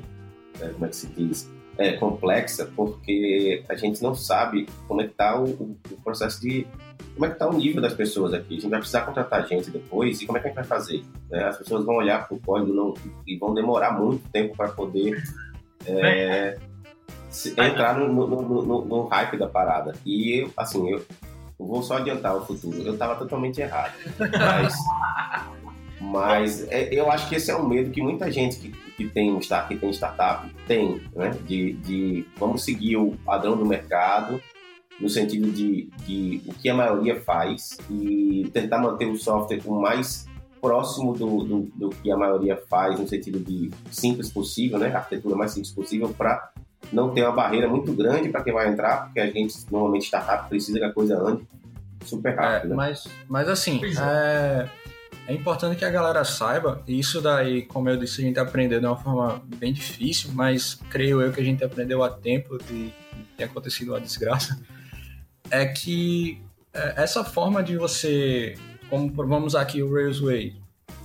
[0.59, 5.05] é, como é que se diz, é, complexa, porque a gente não sabe como é
[5.05, 6.67] que está o, o, processo de
[7.13, 8.57] como é que está o nível das pessoas aqui.
[8.57, 11.01] A gente vai precisar contratar gente depois e como é que a gente vai fazer?
[11.31, 11.41] Né?
[11.45, 12.93] As pessoas vão olhar para o código não,
[13.25, 15.23] e vão demorar muito tempo para poder
[15.85, 16.57] é,
[17.29, 19.93] se, entrar no, no, no, no, hype da parada.
[20.05, 20.97] E eu, assim, eu,
[21.57, 22.77] eu vou só adiantar o futuro.
[22.81, 23.93] Eu estava totalmente errado.
[24.19, 24.75] Mas,
[26.01, 29.39] mas é, eu acho que esse é um medo que muita gente que, que, tem,
[29.39, 31.31] que tem startup tem, né?
[31.47, 34.41] De, de vamos seguir o padrão do mercado,
[34.99, 39.79] no sentido de, de o que a maioria faz e tentar manter o software o
[39.79, 40.27] mais
[40.61, 44.91] próximo do, do, do, que a maioria faz, no sentido de simples possível, né?
[44.93, 46.51] A arquitetura mais simples possível para
[46.91, 50.49] não ter uma barreira muito grande para quem vai entrar, porque a gente normalmente startup
[50.49, 51.47] precisa que a coisa ande
[52.03, 52.65] super rápido.
[52.65, 52.75] É, né?
[52.75, 54.67] mas, mas assim, é.
[55.29, 58.79] É, importante que a galera saiba, e isso daí, como eu disse, a gente aprendeu
[58.79, 62.91] de uma forma bem difícil, mas creio eu que a gente aprendeu a tempo de
[63.37, 64.59] ter acontecido uma desgraça,
[65.51, 66.41] é que
[66.73, 68.55] é, essa forma de você,
[68.89, 70.55] como vamos usar aqui o Railsway,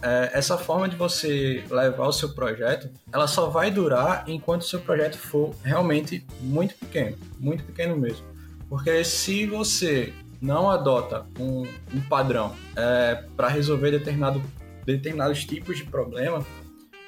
[0.00, 4.66] é, essa forma de você levar o seu projeto, ela só vai durar enquanto o
[4.66, 8.24] seu projeto for realmente muito pequeno, muito pequeno mesmo.
[8.68, 11.62] Porque se você não adota um,
[11.94, 14.42] um padrão é, para resolver determinado,
[14.84, 16.44] determinados tipos de problema,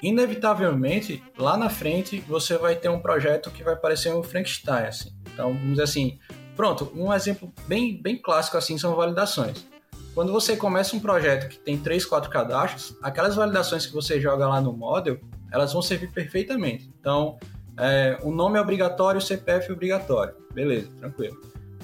[0.02, 4.86] inevitavelmente lá na frente você vai ter um projeto que vai parecer um Frankenstein.
[4.86, 5.10] Assim.
[5.32, 6.18] Então, vamos dizer assim,
[6.56, 9.66] pronto, um exemplo bem, bem clássico assim são validações.
[10.14, 14.48] Quando você começa um projeto que tem três, quatro cadastros, aquelas validações que você joga
[14.48, 15.20] lá no model,
[15.52, 16.90] elas vão servir perfeitamente.
[16.98, 17.38] Então,
[17.76, 20.34] é, o nome é obrigatório, o CPF é obrigatório.
[20.54, 21.38] Beleza, tranquilo.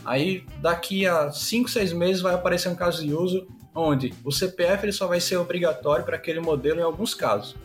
[0.05, 4.85] Aí, daqui a 5, 6 meses, vai aparecer um caso de uso onde o CPF
[4.85, 7.57] ele só vai ser obrigatório para aquele modelo em alguns casos.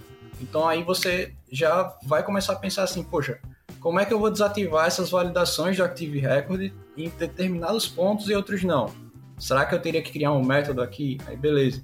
[0.41, 3.39] Então, aí você já vai começar a pensar assim, poxa,
[3.79, 8.35] como é que eu vou desativar essas validações do Active Record em determinados pontos e
[8.35, 8.91] outros não?
[9.37, 11.17] Será que eu teria que criar um método aqui?
[11.27, 11.83] Aí beleza.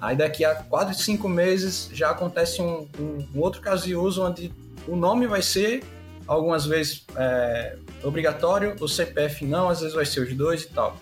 [0.00, 4.24] Aí daqui a 4, 5 meses já acontece um, um, um, outro caso de uso
[4.24, 4.52] onde
[4.86, 5.82] o nome vai ser
[6.26, 10.96] algumas vezes é, obrigatório, o CPF não, às vezes vai ser os dois e tal.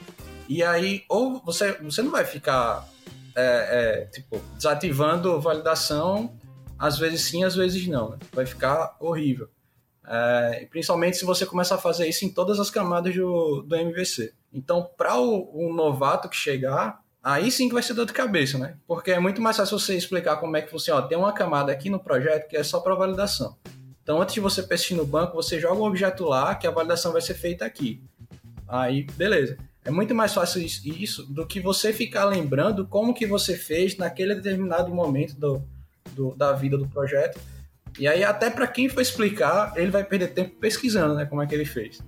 [0.49, 2.89] E aí, ou você, você não vai ficar
[3.35, 6.35] é, é, tipo, desativando validação,
[6.79, 8.11] às vezes sim, às vezes não.
[8.11, 8.19] Né?
[8.33, 9.49] Vai ficar horrível.
[10.09, 14.33] É, principalmente se você começar a fazer isso em todas as camadas do, do MVC.
[14.53, 18.77] Então, para o, novato que chegar, aí sim que vai ser dor de cabeça, né?
[18.87, 21.05] Porque é muito mais fácil você explicar como é que funciona.
[21.05, 23.57] Ó, tem uma camada aqui no projeto que é só para validação.
[24.07, 27.11] Então, antes de você persistir no banco, você joga um objeto lá que a validação
[27.13, 28.01] vai ser feita aqui.
[28.69, 29.57] Aí, beleza.
[29.85, 34.37] É muito mais fácil isso do que você ficar lembrando como que você fez naquele
[34.37, 35.63] determinado momento do,
[36.13, 37.41] do da vida do projeto
[37.99, 41.25] e aí, até para quem for explicar, ele vai perder tempo pesquisando, né?
[41.25, 42.03] Como é que ele fez.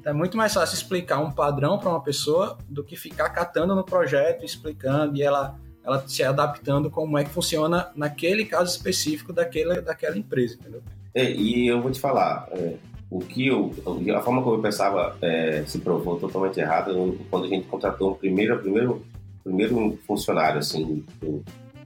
[0.00, 3.74] Então, é muito mais fácil explicar um padrão para uma pessoa do que ficar catando
[3.74, 9.32] no projeto, explicando e ela, ela se adaptando como é que funciona naquele caso específico
[9.32, 10.82] daquela, daquela empresa, entendeu?
[11.14, 12.74] É, e eu vou te falar, é,
[13.10, 13.72] o que eu,
[14.16, 16.92] a forma como eu pensava é, se provou totalmente errada
[17.30, 19.04] quando a gente contratou um primeiro, primeiro,
[19.44, 21.04] primeiro funcionário, assim,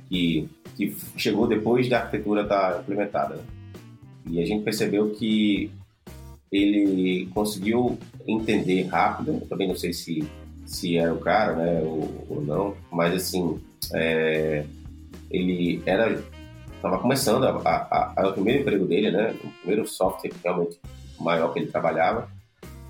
[0.09, 3.41] que que chegou depois da arquitetura estar tá implementada.
[4.31, 5.73] E a gente percebeu que
[6.53, 10.25] ele conseguiu entender rápido, também não sei se,
[10.65, 13.59] se era o cara, né, ou, ou não, mas assim,
[13.93, 14.65] é,
[15.31, 16.23] ele era
[16.79, 20.79] estava começando a, a, a, o primeiro emprego dele, né, o primeiro software realmente
[21.21, 22.29] maior que ele trabalhava,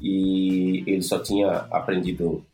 [0.00, 2.44] e ele só tinha aprendido,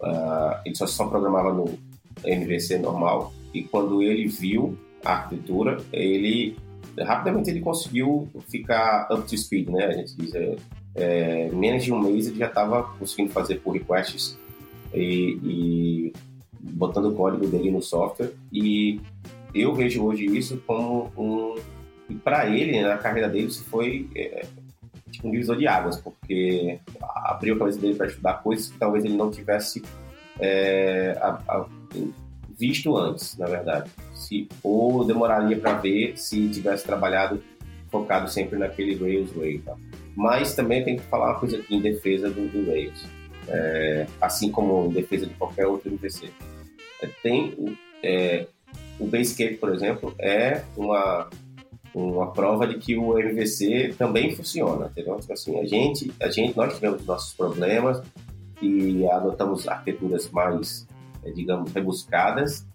[0.00, 1.78] uh, ele só, só programava no
[2.24, 6.56] MVC normal, e quando ele viu a arquitetura, ele
[6.98, 9.86] rapidamente ele conseguiu ficar up to speed, né?
[9.86, 10.56] A gente diz, é,
[10.94, 14.36] é, menos de um mês ele já estava conseguindo fazer pull requests
[14.92, 16.12] e, e,
[16.60, 18.32] botando o código dele no software.
[18.52, 19.00] E
[19.54, 21.54] eu vejo hoje isso como um.
[22.24, 24.44] Para ele, na carreira dele, isso foi é,
[25.10, 29.04] tipo um divisor de águas, porque abriu a cabeça dele para estudar coisas que talvez
[29.04, 29.82] ele não tivesse
[30.40, 31.66] é, a, a,
[32.58, 33.90] visto antes, na verdade.
[34.12, 37.42] Se, ou demoraria para ver se tivesse trabalhado
[37.90, 39.58] focado sempre naquele Rails Way.
[39.60, 39.76] Tá?
[40.16, 43.04] Mas também tem que falar uma coisa aqui em defesa do, do Rails,
[43.48, 46.30] é, assim como em defesa de qualquer outro MVC.
[47.02, 48.46] É, tem é,
[49.00, 51.28] o Basecamp, por exemplo, é uma
[51.92, 55.18] uma prova de que o MVC também funciona, entendeu?
[55.18, 58.00] Então, assim, a gente, a gente, nós tivemos nossos problemas
[58.62, 60.86] e adotamos arquiteturas mais
[61.34, 62.66] digamos, rebuscadas,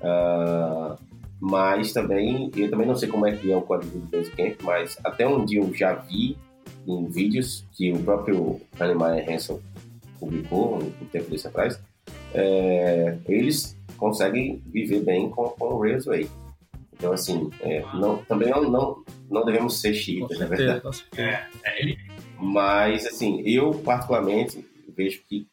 [0.00, 0.96] uh,
[1.40, 4.98] mas também, eu também não sei como é que é o código do Basecamp, mas
[5.04, 6.36] até onde eu já vi
[6.86, 9.60] em vídeos que o próprio Hannemeyer Hansen
[10.18, 11.80] publicou um tempo desse atrás,
[12.34, 16.28] é, eles conseguem viver bem com, com o Railsway.
[16.92, 21.04] Então, assim, é, não, também não, não, não devemos ser chiitas, na verdade.
[21.16, 21.96] É, é,
[22.36, 25.46] Mas, assim, eu particularmente vejo que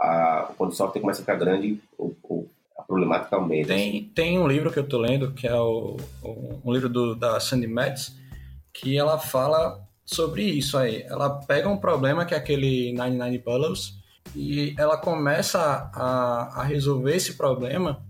[0.00, 2.46] a, quando o software começa a ficar grande, o, o,
[2.78, 3.74] a problemática aumenta.
[3.74, 4.10] Tem, assim.
[4.14, 7.40] tem um livro que eu estou lendo, que é o, o, um livro do, da
[7.40, 8.16] Sandy Metz,
[8.72, 11.02] que ela fala sobre isso aí.
[11.02, 13.99] Ela pega um problema que é aquele 99 Bullets
[14.34, 18.02] e ela começa a, a resolver esse problema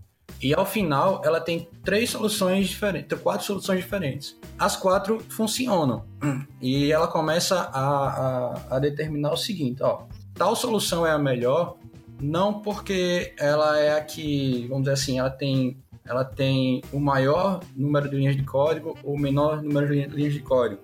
[0.43, 4.37] e ao final ela tem três soluções diferentes, quatro soluções diferentes.
[4.59, 6.05] As quatro funcionam.
[6.63, 10.03] E ela começa a, a, a determinar o seguinte, ó,
[10.35, 11.79] tal solução é a melhor,
[12.21, 17.61] não porque ela é a que, vamos dizer assim, ela tem ela tem o maior
[17.75, 20.83] número de linhas de código ou o menor número de linhas de código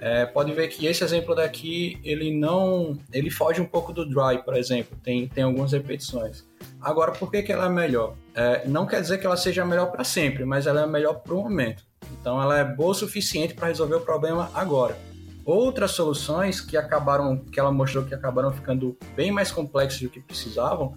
[0.00, 4.42] é, pode ver que esse exemplo daqui, ele não, ele foge um pouco do dry,
[4.44, 6.44] por exemplo, tem, tem algumas repetições.
[6.80, 8.14] Agora, por que, que ela é melhor?
[8.34, 11.34] É, não quer dizer que ela seja melhor para sempre, mas ela é melhor para
[11.34, 11.84] o momento.
[12.20, 14.96] Então, ela é boa o suficiente para resolver o problema agora.
[15.44, 20.20] Outras soluções que acabaram, que ela mostrou que acabaram ficando bem mais complexas do que
[20.20, 20.96] precisavam,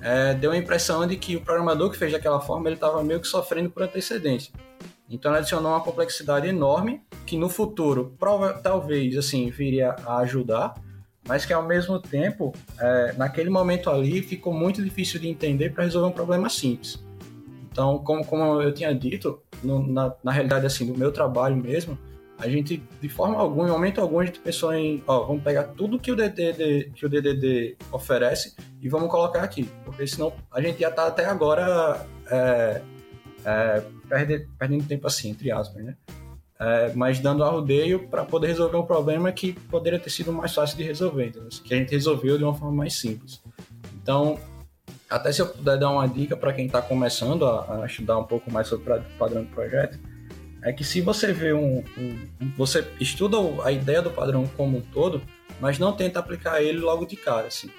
[0.00, 3.20] é, deu a impressão de que o programador que fez daquela forma ele estava meio
[3.20, 4.52] que sofrendo por antecedência.
[5.08, 10.74] Então ela adicionou uma complexidade enorme que no futuro prova, talvez assim viria a ajudar,
[11.26, 15.84] mas que ao mesmo tempo, é, naquele momento ali, ficou muito difícil de entender para
[15.84, 16.98] resolver um problema simples.
[17.70, 21.98] Então, como, como eu tinha dito, no, na, na realidade assim do meu trabalho mesmo,
[22.38, 25.64] a gente de forma alguma, em momento algum, a gente pensou em, ó, vamos pegar
[25.64, 30.60] tudo que o DDD, que o DDD oferece e vamos colocar aqui, porque senão a
[30.60, 32.80] gente já está até agora é,
[33.48, 35.96] é, perde, perdendo tempo assim, entre aspas, né?
[36.60, 40.76] É, mas dando arrodeio para poder resolver um problema que poderia ter sido mais fácil
[40.76, 41.48] de resolver, entendeu?
[41.64, 43.40] que a gente resolveu de uma forma mais simples.
[43.94, 44.38] Então,
[45.08, 48.24] até se eu puder dar uma dica para quem está começando a, a, estudar um
[48.24, 49.98] pouco mais sobre o padrão do projeto,
[50.62, 54.82] é que se você vê um, um, você estuda a ideia do padrão como um
[54.82, 55.22] todo,
[55.60, 57.70] mas não tenta aplicar ele logo de cara, assim.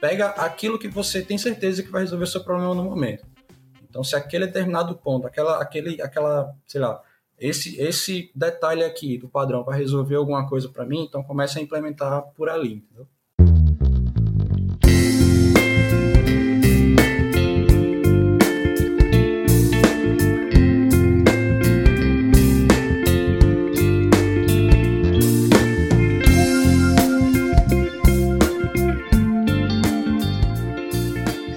[0.00, 3.26] Pega aquilo que você tem certeza que vai resolver o seu problema no momento.
[3.98, 7.02] Então, se aquele determinado ponto, aquela, aquele, aquela, sei lá,
[7.36, 11.62] esse, esse detalhe aqui do padrão vai resolver alguma coisa para mim, então comece a
[11.62, 13.08] implementar por ali, entendeu?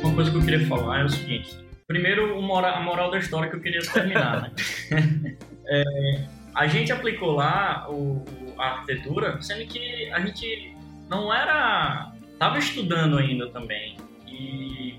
[0.01, 1.60] Uma coisa que eu queria falar é o seguinte:
[1.91, 4.43] Primeiro, a moral da história que eu queria terminar.
[4.89, 5.35] Né?
[5.67, 6.25] é,
[6.55, 8.23] a gente aplicou lá o,
[8.57, 10.73] a arquitetura, sendo que a gente
[11.09, 12.13] não era.
[12.31, 13.97] estava estudando ainda também.
[14.25, 14.97] E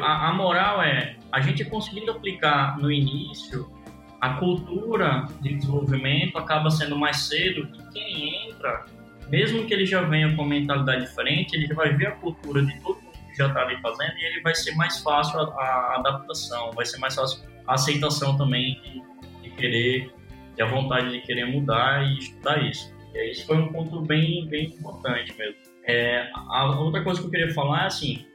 [0.00, 3.70] a, a moral é: a gente conseguindo aplicar no início,
[4.18, 8.86] a cultura de desenvolvimento acaba sendo mais cedo e quem entra,
[9.28, 13.07] mesmo que ele já venha com mentalidade diferente, ele vai ver a cultura de todo
[13.38, 16.98] já está ali fazendo e ele vai ser mais fácil a, a, adaptação, vai ser
[16.98, 19.02] mais fácil a aceitação também de,
[19.42, 20.12] de querer,
[20.56, 22.92] e a vontade de querer mudar e estudar isso.
[23.14, 25.56] E isso foi um ponto bem, bem importante mesmo.
[25.84, 28.26] É, a outra coisa que eu queria falar é assim,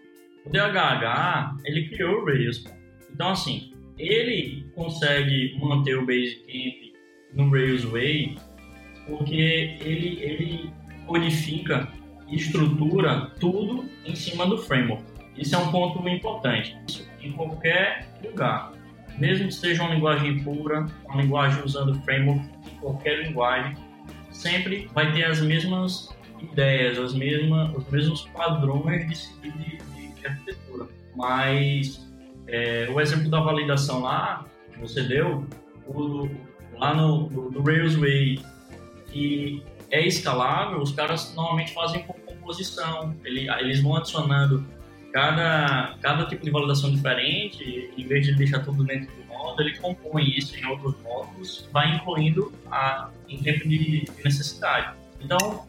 [0.45, 2.63] o DHH, ele criou o Rails.
[3.11, 6.93] Então, assim, ele consegue manter o Basecamp
[7.33, 8.37] no Rails Way
[9.07, 10.73] porque ele, ele
[11.05, 11.91] codifica
[12.35, 15.03] estrutura tudo em cima do framework.
[15.37, 16.77] Isso é um ponto importante.
[17.21, 18.73] Em qualquer lugar,
[19.17, 22.45] mesmo que seja uma linguagem pura, uma linguagem usando framework,
[22.79, 23.75] qualquer linguagem,
[24.31, 26.09] sempre vai ter as mesmas
[26.41, 30.87] ideias, as mesmas, os mesmos padrões de, de, de arquitetura.
[31.15, 32.05] Mas
[32.47, 35.45] é, o exemplo da validação lá, que você deu,
[35.87, 36.29] o,
[36.77, 38.39] lá no, no, no Railsway,
[39.07, 43.15] que é escalável, os caras normalmente fazem por composição.
[43.23, 44.65] Ele, eles vão adicionando
[45.13, 49.77] cada, cada tipo de validação diferente, em vez de deixar tudo dentro do módulo, ele
[49.77, 54.97] compõe isso em outros módulos, vai incluindo a, em tempo de, necessidade.
[55.21, 55.65] Então,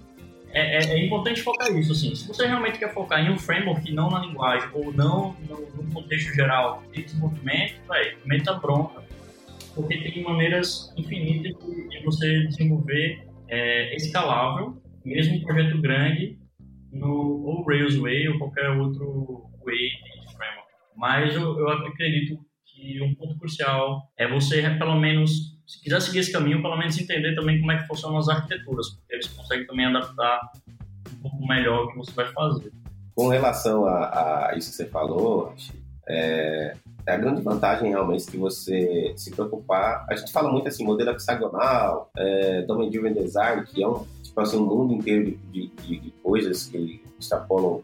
[0.51, 2.15] é, é, é, importante focar isso, assim.
[2.15, 5.93] Se você realmente quer focar em um framework, não na linguagem, ou não no, no
[5.93, 9.03] contexto geral de desenvolvimento, vai, meta bronca,
[9.75, 16.39] porque tem maneiras infinitas de, de você desenvolver é, escalável, mesmo um projeto grande,
[16.95, 20.69] no ou Rails Way ou qualquer outro way de framework.
[20.97, 26.21] Mas eu, eu acredito que um ponto crucial é você, pelo menos, se quiser seguir
[26.21, 29.67] esse caminho, pelo menos entender também como é que funcionam as arquiteturas, porque você consegue
[29.67, 30.41] também adaptar
[31.13, 32.73] um pouco melhor o que você vai fazer.
[33.15, 35.55] Com relação a, a isso que você falou,
[36.09, 36.77] é,
[37.07, 40.07] a grande vantagem realmente que você se preocupar.
[40.09, 44.41] A gente fala muito assim, modelo hexagonal, é, Domain Driven Design, que é um, tipo
[44.41, 47.83] assim, um mundo inteiro de, de, de coisas que extrapolam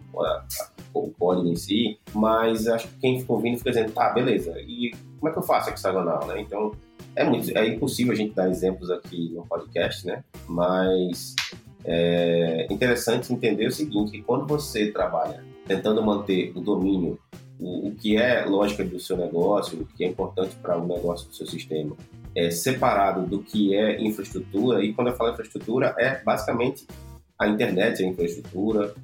[0.93, 4.93] o código em si, mas acho que quem ficou ouvindo fica dizendo, tá, beleza, e
[5.19, 6.41] como é que eu faço hexagonal, né?
[6.41, 6.73] Então,
[7.15, 10.25] é, muito, é impossível a gente dar exemplos aqui no podcast, né?
[10.49, 11.35] Mas
[11.85, 17.19] é interessante entender o seguinte, que quando você trabalha tentando manter o domínio,
[17.61, 21.29] o, o que é lógica do seu negócio, o que é importante para o negócio
[21.29, 21.97] do seu sistema,
[22.35, 26.87] é separado do que é infraestrutura, e quando eu falo infraestrutura, é basicamente
[27.39, 28.95] a internet é infraestrutura,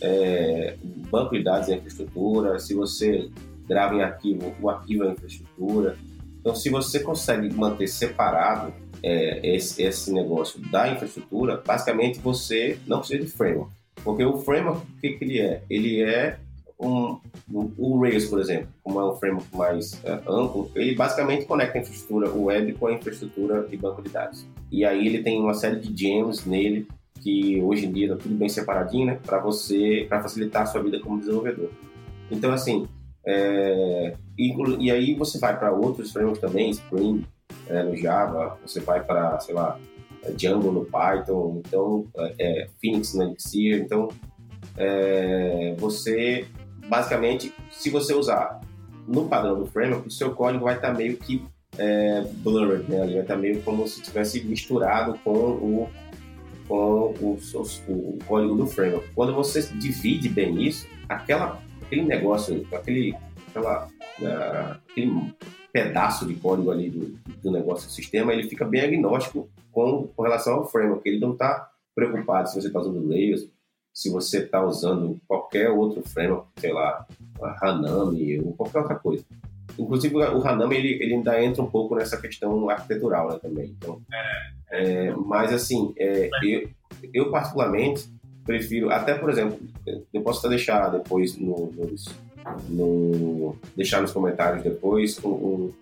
[0.00, 0.76] é,
[1.10, 3.30] banco de dados é infraestrutura, se você
[3.66, 5.96] grava em arquivo, o arquivo é infraestrutura.
[6.40, 12.98] Então, se você consegue manter separado é, esse, esse negócio da infraestrutura, basicamente você não
[12.98, 13.72] precisa de framework.
[14.02, 15.62] Porque o framework, o que, que ele é?
[15.70, 16.38] Ele é
[16.82, 17.20] um,
[17.78, 21.80] o Rails, por exemplo, como é um framework mais uh, amplo, ele basicamente conecta a
[21.80, 24.46] infraestrutura web com a infraestrutura de banco de dados.
[24.70, 26.86] E aí ele tem uma série de gems nele
[27.20, 30.82] que hoje em dia está tudo bem separadinho, né, para você, para facilitar a sua
[30.82, 31.70] vida como desenvolvedor.
[32.30, 32.88] Então, assim,
[33.24, 37.24] é, e, e, aí você vai para outros frameworks também, Spring,
[37.68, 39.78] é, no Java, você vai para, sei lá,
[40.36, 44.08] Django no Python, então é, é Phoenix no Elixir, então
[44.76, 46.46] é, você
[46.88, 48.60] basicamente, se você usar
[49.06, 51.44] no padrão do framework, o seu código vai estar tá meio que
[51.78, 53.02] é, blurred, né?
[53.02, 55.88] Ele vai estar tá meio como se tivesse misturado com o
[56.68, 59.08] com o, o, o, código do framework.
[59.14, 63.14] Quando você divide bem isso, aquela, aquele negócio, aquele,
[63.48, 63.88] aquela,
[64.20, 65.34] uh, aquele
[65.72, 70.22] pedaço de código ali do, do negócio do sistema, ele fica bem agnóstico com, com
[70.22, 71.06] relação ao framework.
[71.06, 73.48] Ele não está preocupado se você está usando Rails,
[73.92, 77.06] se você está usando qualquer outro framework, sei lá,
[77.60, 79.24] Hanami ou qualquer outra coisa.
[79.78, 83.74] Inclusive o Hanami ele, ele ainda entra um pouco nessa questão arquitetural né, também.
[83.78, 84.00] Então,
[84.70, 86.68] é, é mas assim, é, eu,
[87.12, 88.08] eu particularmente
[88.44, 89.58] prefiro, até por exemplo,
[90.12, 92.06] eu posso até deixar depois no, nos,
[92.68, 95.74] no, deixar nos comentários depois um, um,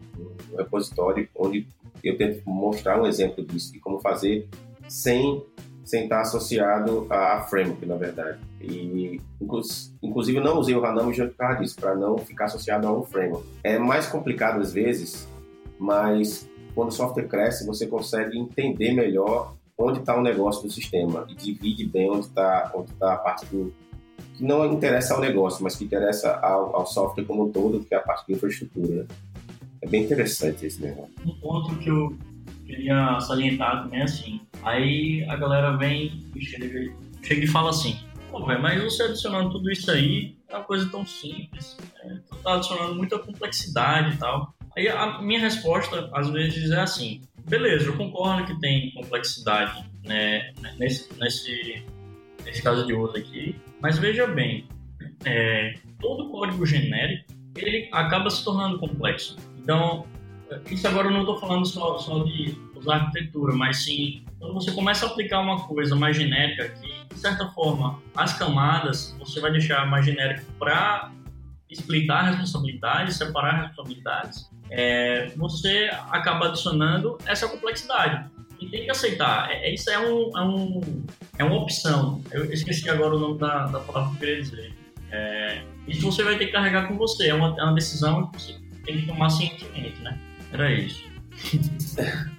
[0.52, 1.66] um repositório onde
[2.02, 4.48] eu tento mostrar um exemplo disso, de como fazer
[4.88, 5.42] sem
[5.90, 8.38] sem estar associado a framework, na verdade.
[8.60, 9.20] E,
[10.00, 13.02] inclusive, não usei o Hanami já por causa disso, para não ficar associado a um
[13.02, 13.44] framework.
[13.64, 15.28] É mais complicado às vezes,
[15.78, 21.26] mas quando o software cresce, você consegue entender melhor onde está o negócio do sistema
[21.28, 23.72] e divide bem onde está onde tá a parte do,
[24.34, 27.94] que não interessa ao negócio, mas que interessa ao, ao software como um todo, que
[27.94, 29.06] é a parte de infraestrutura.
[29.82, 31.12] É bem interessante esse negócio.
[31.26, 32.14] Um ponto que eu
[32.70, 36.92] queria salientar também assim, Aí a galera vem e chega,
[37.22, 37.98] chega e fala assim:
[38.30, 42.36] pô, velho, mas você adicionando tudo isso aí é uma coisa tão simples, é, tu
[42.36, 44.54] tá adicionando muita complexidade e tal.
[44.76, 50.52] Aí a minha resposta às vezes é assim: beleza, eu concordo que tem complexidade né,
[50.78, 51.82] nesse, nesse,
[52.44, 54.68] nesse caso de uso aqui, mas veja bem,
[55.24, 59.36] é, todo código genérico ele acaba se tornando complexo.
[59.58, 60.06] Então,
[60.70, 64.72] isso agora eu não estou falando só, só de usar arquitetura, mas sim quando você
[64.72, 69.52] começa a aplicar uma coisa mais genérica, que de certa forma as camadas você vai
[69.52, 71.12] deixar mais genérico para
[71.68, 78.28] explicar responsabilidades, separar responsabilidades, é, você acaba adicionando essa complexidade.
[78.58, 79.50] E tem que aceitar.
[79.50, 80.80] É, é isso é, um, é, um,
[81.38, 82.22] é uma opção.
[82.30, 84.74] Eu esqueci agora o nome da, da palavra que eu queria dizer.
[85.10, 87.28] É, isso você vai ter que carregar com você.
[87.28, 90.18] É uma, é uma decisão que você tem que tomar cientemente, né?
[90.52, 91.04] Era isso.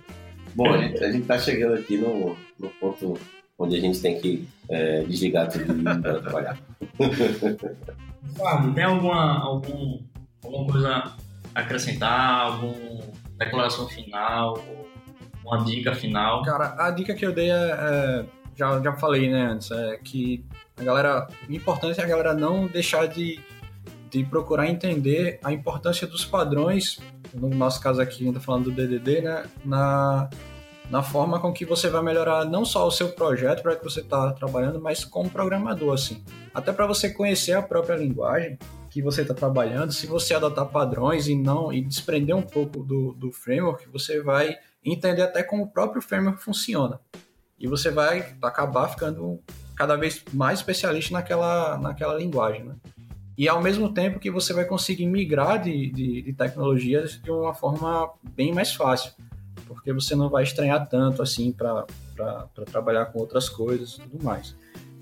[0.55, 3.17] Bom, a gente, a gente tá chegando aqui no, no ponto
[3.57, 6.57] onde a gente tem que é, desligar tudo para trabalhar.
[8.37, 9.99] Fábio, tem alguma, algum,
[10.43, 11.15] alguma coisa
[11.53, 12.47] a acrescentar?
[12.47, 12.99] Alguma
[13.37, 14.63] declaração final?
[15.45, 16.41] Uma dica final?
[16.43, 20.43] Cara, a dica que eu dei é, é já, já falei, né, antes, é que
[20.77, 23.39] a galera, o importante é a galera não deixar de,
[24.09, 26.99] de procurar entender a importância dos padrões
[27.33, 30.29] no nosso caso aqui, ainda falando do DDD, né, na,
[30.89, 34.01] na forma com que você vai melhorar não só o seu projeto para que você
[34.01, 36.23] está trabalhando, mas como programador, assim.
[36.53, 38.57] Até para você conhecer a própria linguagem
[38.89, 43.13] que você está trabalhando, se você adotar padrões e não e desprender um pouco do,
[43.13, 46.99] do framework, você vai entender até como o próprio framework funciona.
[47.57, 49.39] E você vai acabar ficando
[49.75, 52.75] cada vez mais especialista naquela, naquela linguagem, né?
[53.41, 57.55] E ao mesmo tempo que você vai conseguir migrar de, de, de tecnologias de uma
[57.55, 59.13] forma bem mais fácil,
[59.65, 61.87] porque você não vai estranhar tanto assim para
[62.71, 64.55] trabalhar com outras coisas e tudo mais.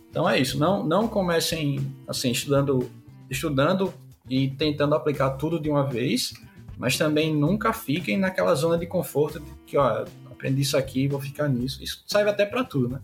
[0.10, 2.90] Então é isso, não, não comecem assim estudando,
[3.30, 3.94] estudando
[4.30, 6.34] e tentando aplicar tudo de uma vez,
[6.78, 11.20] mas também nunca fiquem naquela zona de conforto de que, ó, aprendi isso aqui, vou
[11.20, 11.84] ficar nisso.
[11.84, 13.02] Isso serve até para tudo, né?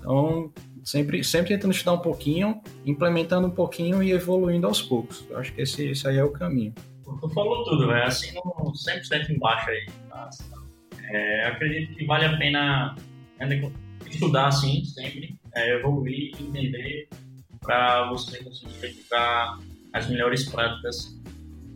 [0.00, 0.52] Então,
[0.86, 5.26] sempre, sempre tentando estudar um pouquinho, implementando um pouquinho e evoluindo aos poucos.
[5.28, 6.72] Eu acho que esse, esse aí é o caminho.
[7.04, 8.04] Tu falou tudo, velho.
[8.04, 9.86] Assim, 100% embaixo aí.
[10.08, 10.30] Tá?
[11.10, 12.94] É, acredito que vale a pena
[14.08, 17.08] estudar, assim, sempre, é, evoluir, entender,
[17.60, 19.58] para você conseguir aplicar
[19.92, 21.20] as melhores práticas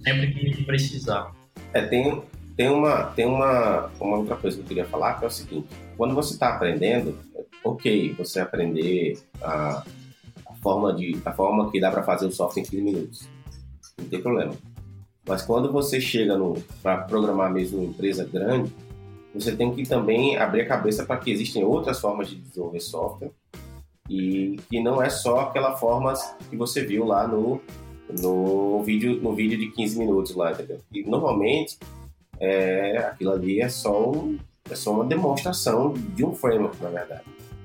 [0.04, 1.32] sempre que precisar.
[1.74, 2.22] É, tem,
[2.56, 5.66] tem, uma, tem uma, uma outra coisa que eu queria falar, que é o seguinte,
[5.96, 7.18] quando você está aprendendo,
[7.64, 9.84] ok, você aprender a,
[10.46, 13.28] a, forma, de, a forma que dá para fazer o software em 15 minutos,
[13.98, 14.54] não tem problema.
[15.26, 16.36] Mas quando você chega
[16.82, 18.72] para programar mesmo uma empresa grande,
[19.34, 23.30] você tem que também abrir a cabeça para que existem outras formas de desenvolver software
[24.08, 26.12] e que não é só aquela forma
[26.48, 27.60] que você viu lá no,
[28.20, 30.80] no vídeo no vídeo de 15 minutos lá, entendeu?
[30.92, 31.78] E normalmente
[32.40, 34.36] é, aquilo ali é só, um,
[34.68, 37.22] é só uma demonstração de um framework, na verdade.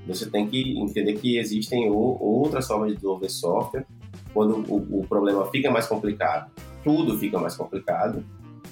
[0.08, 3.86] Você tem que entender que existem outras formas de desenvolver software.
[4.34, 6.52] Quando o, o problema fica mais complicado,
[6.84, 8.24] tudo fica mais complicado.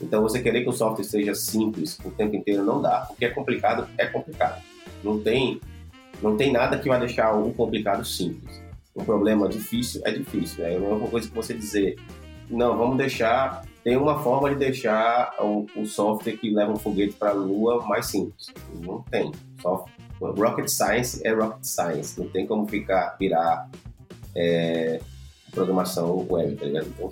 [0.01, 3.07] Então, você querer que o software seja simples o tempo inteiro não dá.
[3.09, 4.61] O que é complicado é complicado.
[5.03, 5.59] Não tem,
[6.21, 8.61] não tem nada que vai deixar o complicado simples.
[8.95, 10.65] Um problema difícil é difícil.
[10.65, 11.95] É a mesma coisa que você dizer,
[12.49, 13.65] não, vamos deixar.
[13.83, 17.83] Tem uma forma de deixar o, o software que leva um foguete para a Lua
[17.85, 18.53] mais simples.
[18.81, 19.31] Não tem.
[19.61, 19.91] Software,
[20.31, 22.19] rocket Science é Rocket Science.
[22.19, 23.69] Não tem como ficar, virar
[24.35, 24.99] é,
[25.51, 26.87] programação web, tá ligado?
[26.87, 27.09] Então,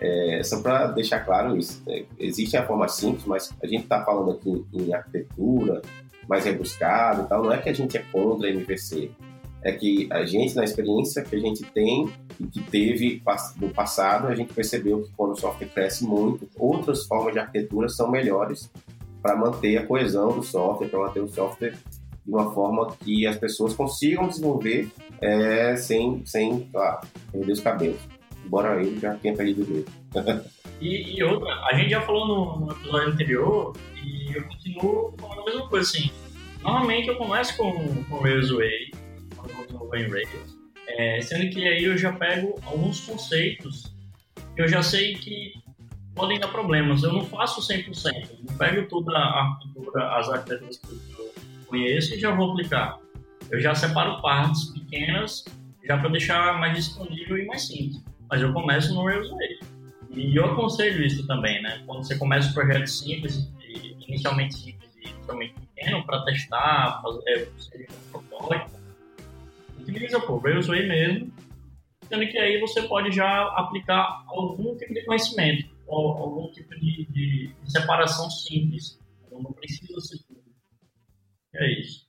[0.00, 2.04] é, só para deixar claro isso, né?
[2.18, 5.80] existe a forma simples, mas a gente está falando aqui em arquitetura,
[6.28, 9.10] mais rebuscado e tal, não é que a gente é contra a MVC,
[9.62, 13.22] é que a gente, na experiência que a gente tem e que teve
[13.56, 17.88] no passado, a gente percebeu que quando o software cresce muito, outras formas de arquitetura
[17.88, 18.70] são melhores
[19.22, 21.74] para manter a coesão do software, para manter o software
[22.24, 27.00] de uma forma que as pessoas consigam desenvolver é, sem, sem ah,
[27.32, 28.00] perder os cabelos
[28.44, 30.44] embora ele já tenha perdido o dedo.
[30.80, 35.44] e, e, outra, a gente já falou no, episódio anterior e eu continuo falando a
[35.44, 36.10] mesma coisa, assim.
[36.62, 38.92] Normalmente eu começo com, com Railsway,
[39.36, 40.58] quando eu desenvolver em Rails,
[40.88, 43.94] é, sendo que aí eu já pego alguns conceitos
[44.54, 45.52] que eu já sei que
[46.14, 47.02] podem dar problemas.
[47.02, 50.98] Eu não faço 100%, eu não pego toda a arquitetura, as arquiteturas que eu
[51.64, 52.98] conheço e já vou aplicar.
[53.50, 55.44] Eu já separo partes pequenas
[55.84, 58.02] já para deixar mais disponível e mais simples
[58.34, 59.60] mas eu começo no Railsway.
[60.10, 61.82] E eu aconselho isso também, né?
[61.86, 63.48] Quando você começa um projeto simples,
[64.08, 67.48] inicialmente simples e inicialmente pequeno, para testar, fazer
[68.14, 68.76] um protótipo,
[69.80, 71.32] utiliza o Railsway mesmo,
[72.08, 77.06] sendo que aí você pode já aplicar algum tipo de conhecimento, ou algum tipo de,
[77.10, 78.98] de, separação simples.
[79.26, 80.33] Então, não precisa ser.
[81.54, 82.04] É isso.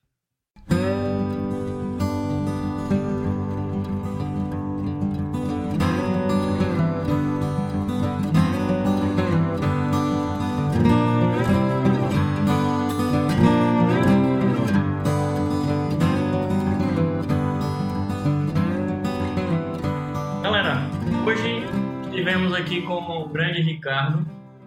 [22.25, 24.25] tivemos aqui como o grande Ricardo.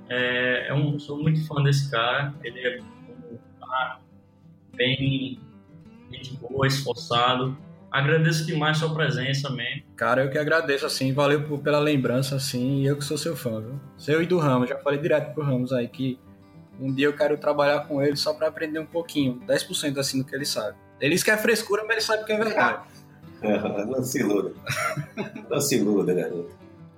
[0.08, 2.32] É, é um, sou muito fã desse cara.
[2.44, 3.38] Ele é um
[4.78, 5.40] bem
[6.10, 7.56] gente boa, esforçado.
[7.90, 9.82] Agradeço demais sua presença, man.
[9.96, 13.34] Cara, eu que agradeço, assim, valeu por, pela lembrança, assim, e eu que sou seu
[13.34, 13.80] fã, viu?
[13.96, 16.18] Seu e do Ramos, já falei direto pro Ramos aí que
[16.78, 20.24] um dia eu quero trabalhar com ele só para aprender um pouquinho, 10% assim do
[20.24, 20.76] que ele sabe.
[21.00, 22.82] Ele diz que é frescura, mas ele sabe que é verdade.
[23.42, 24.52] Não se iluda.
[25.48, 26.50] Não se iluda, garoto.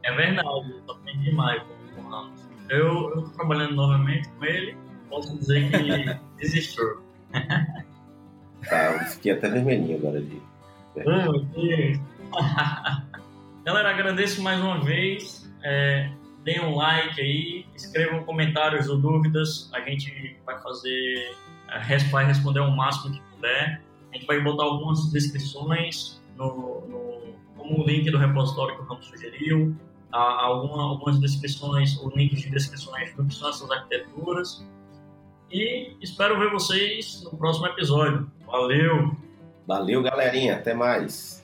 [0.03, 1.63] É verdade, eu tô aprendendo demais
[1.95, 2.41] com o Ramos.
[2.69, 4.77] Eu, eu tô trabalhando novamente com ele,
[5.09, 7.10] posso dizer que desistiu.
[8.69, 10.41] tá, eu fiquei até vermelhinho agora de.
[13.65, 15.49] Galera, agradeço mais uma vez.
[15.63, 16.11] É,
[16.45, 19.71] deem um like aí, escrevam comentários ou dúvidas.
[19.73, 21.37] A gente vai fazer,
[22.11, 23.83] vai responder o máximo que puder.
[24.11, 27.21] A gente vai botar algumas descrições no, no
[27.57, 29.77] como o link do repositório que o Ramos sugeriu,
[30.11, 34.67] alguma, algumas descrições, ou links de descrições do que são essas arquiteturas.
[35.51, 38.31] E espero ver vocês no próximo episódio.
[38.47, 39.17] Valeu!
[39.67, 40.57] Valeu, galerinha.
[40.57, 41.40] Até mais.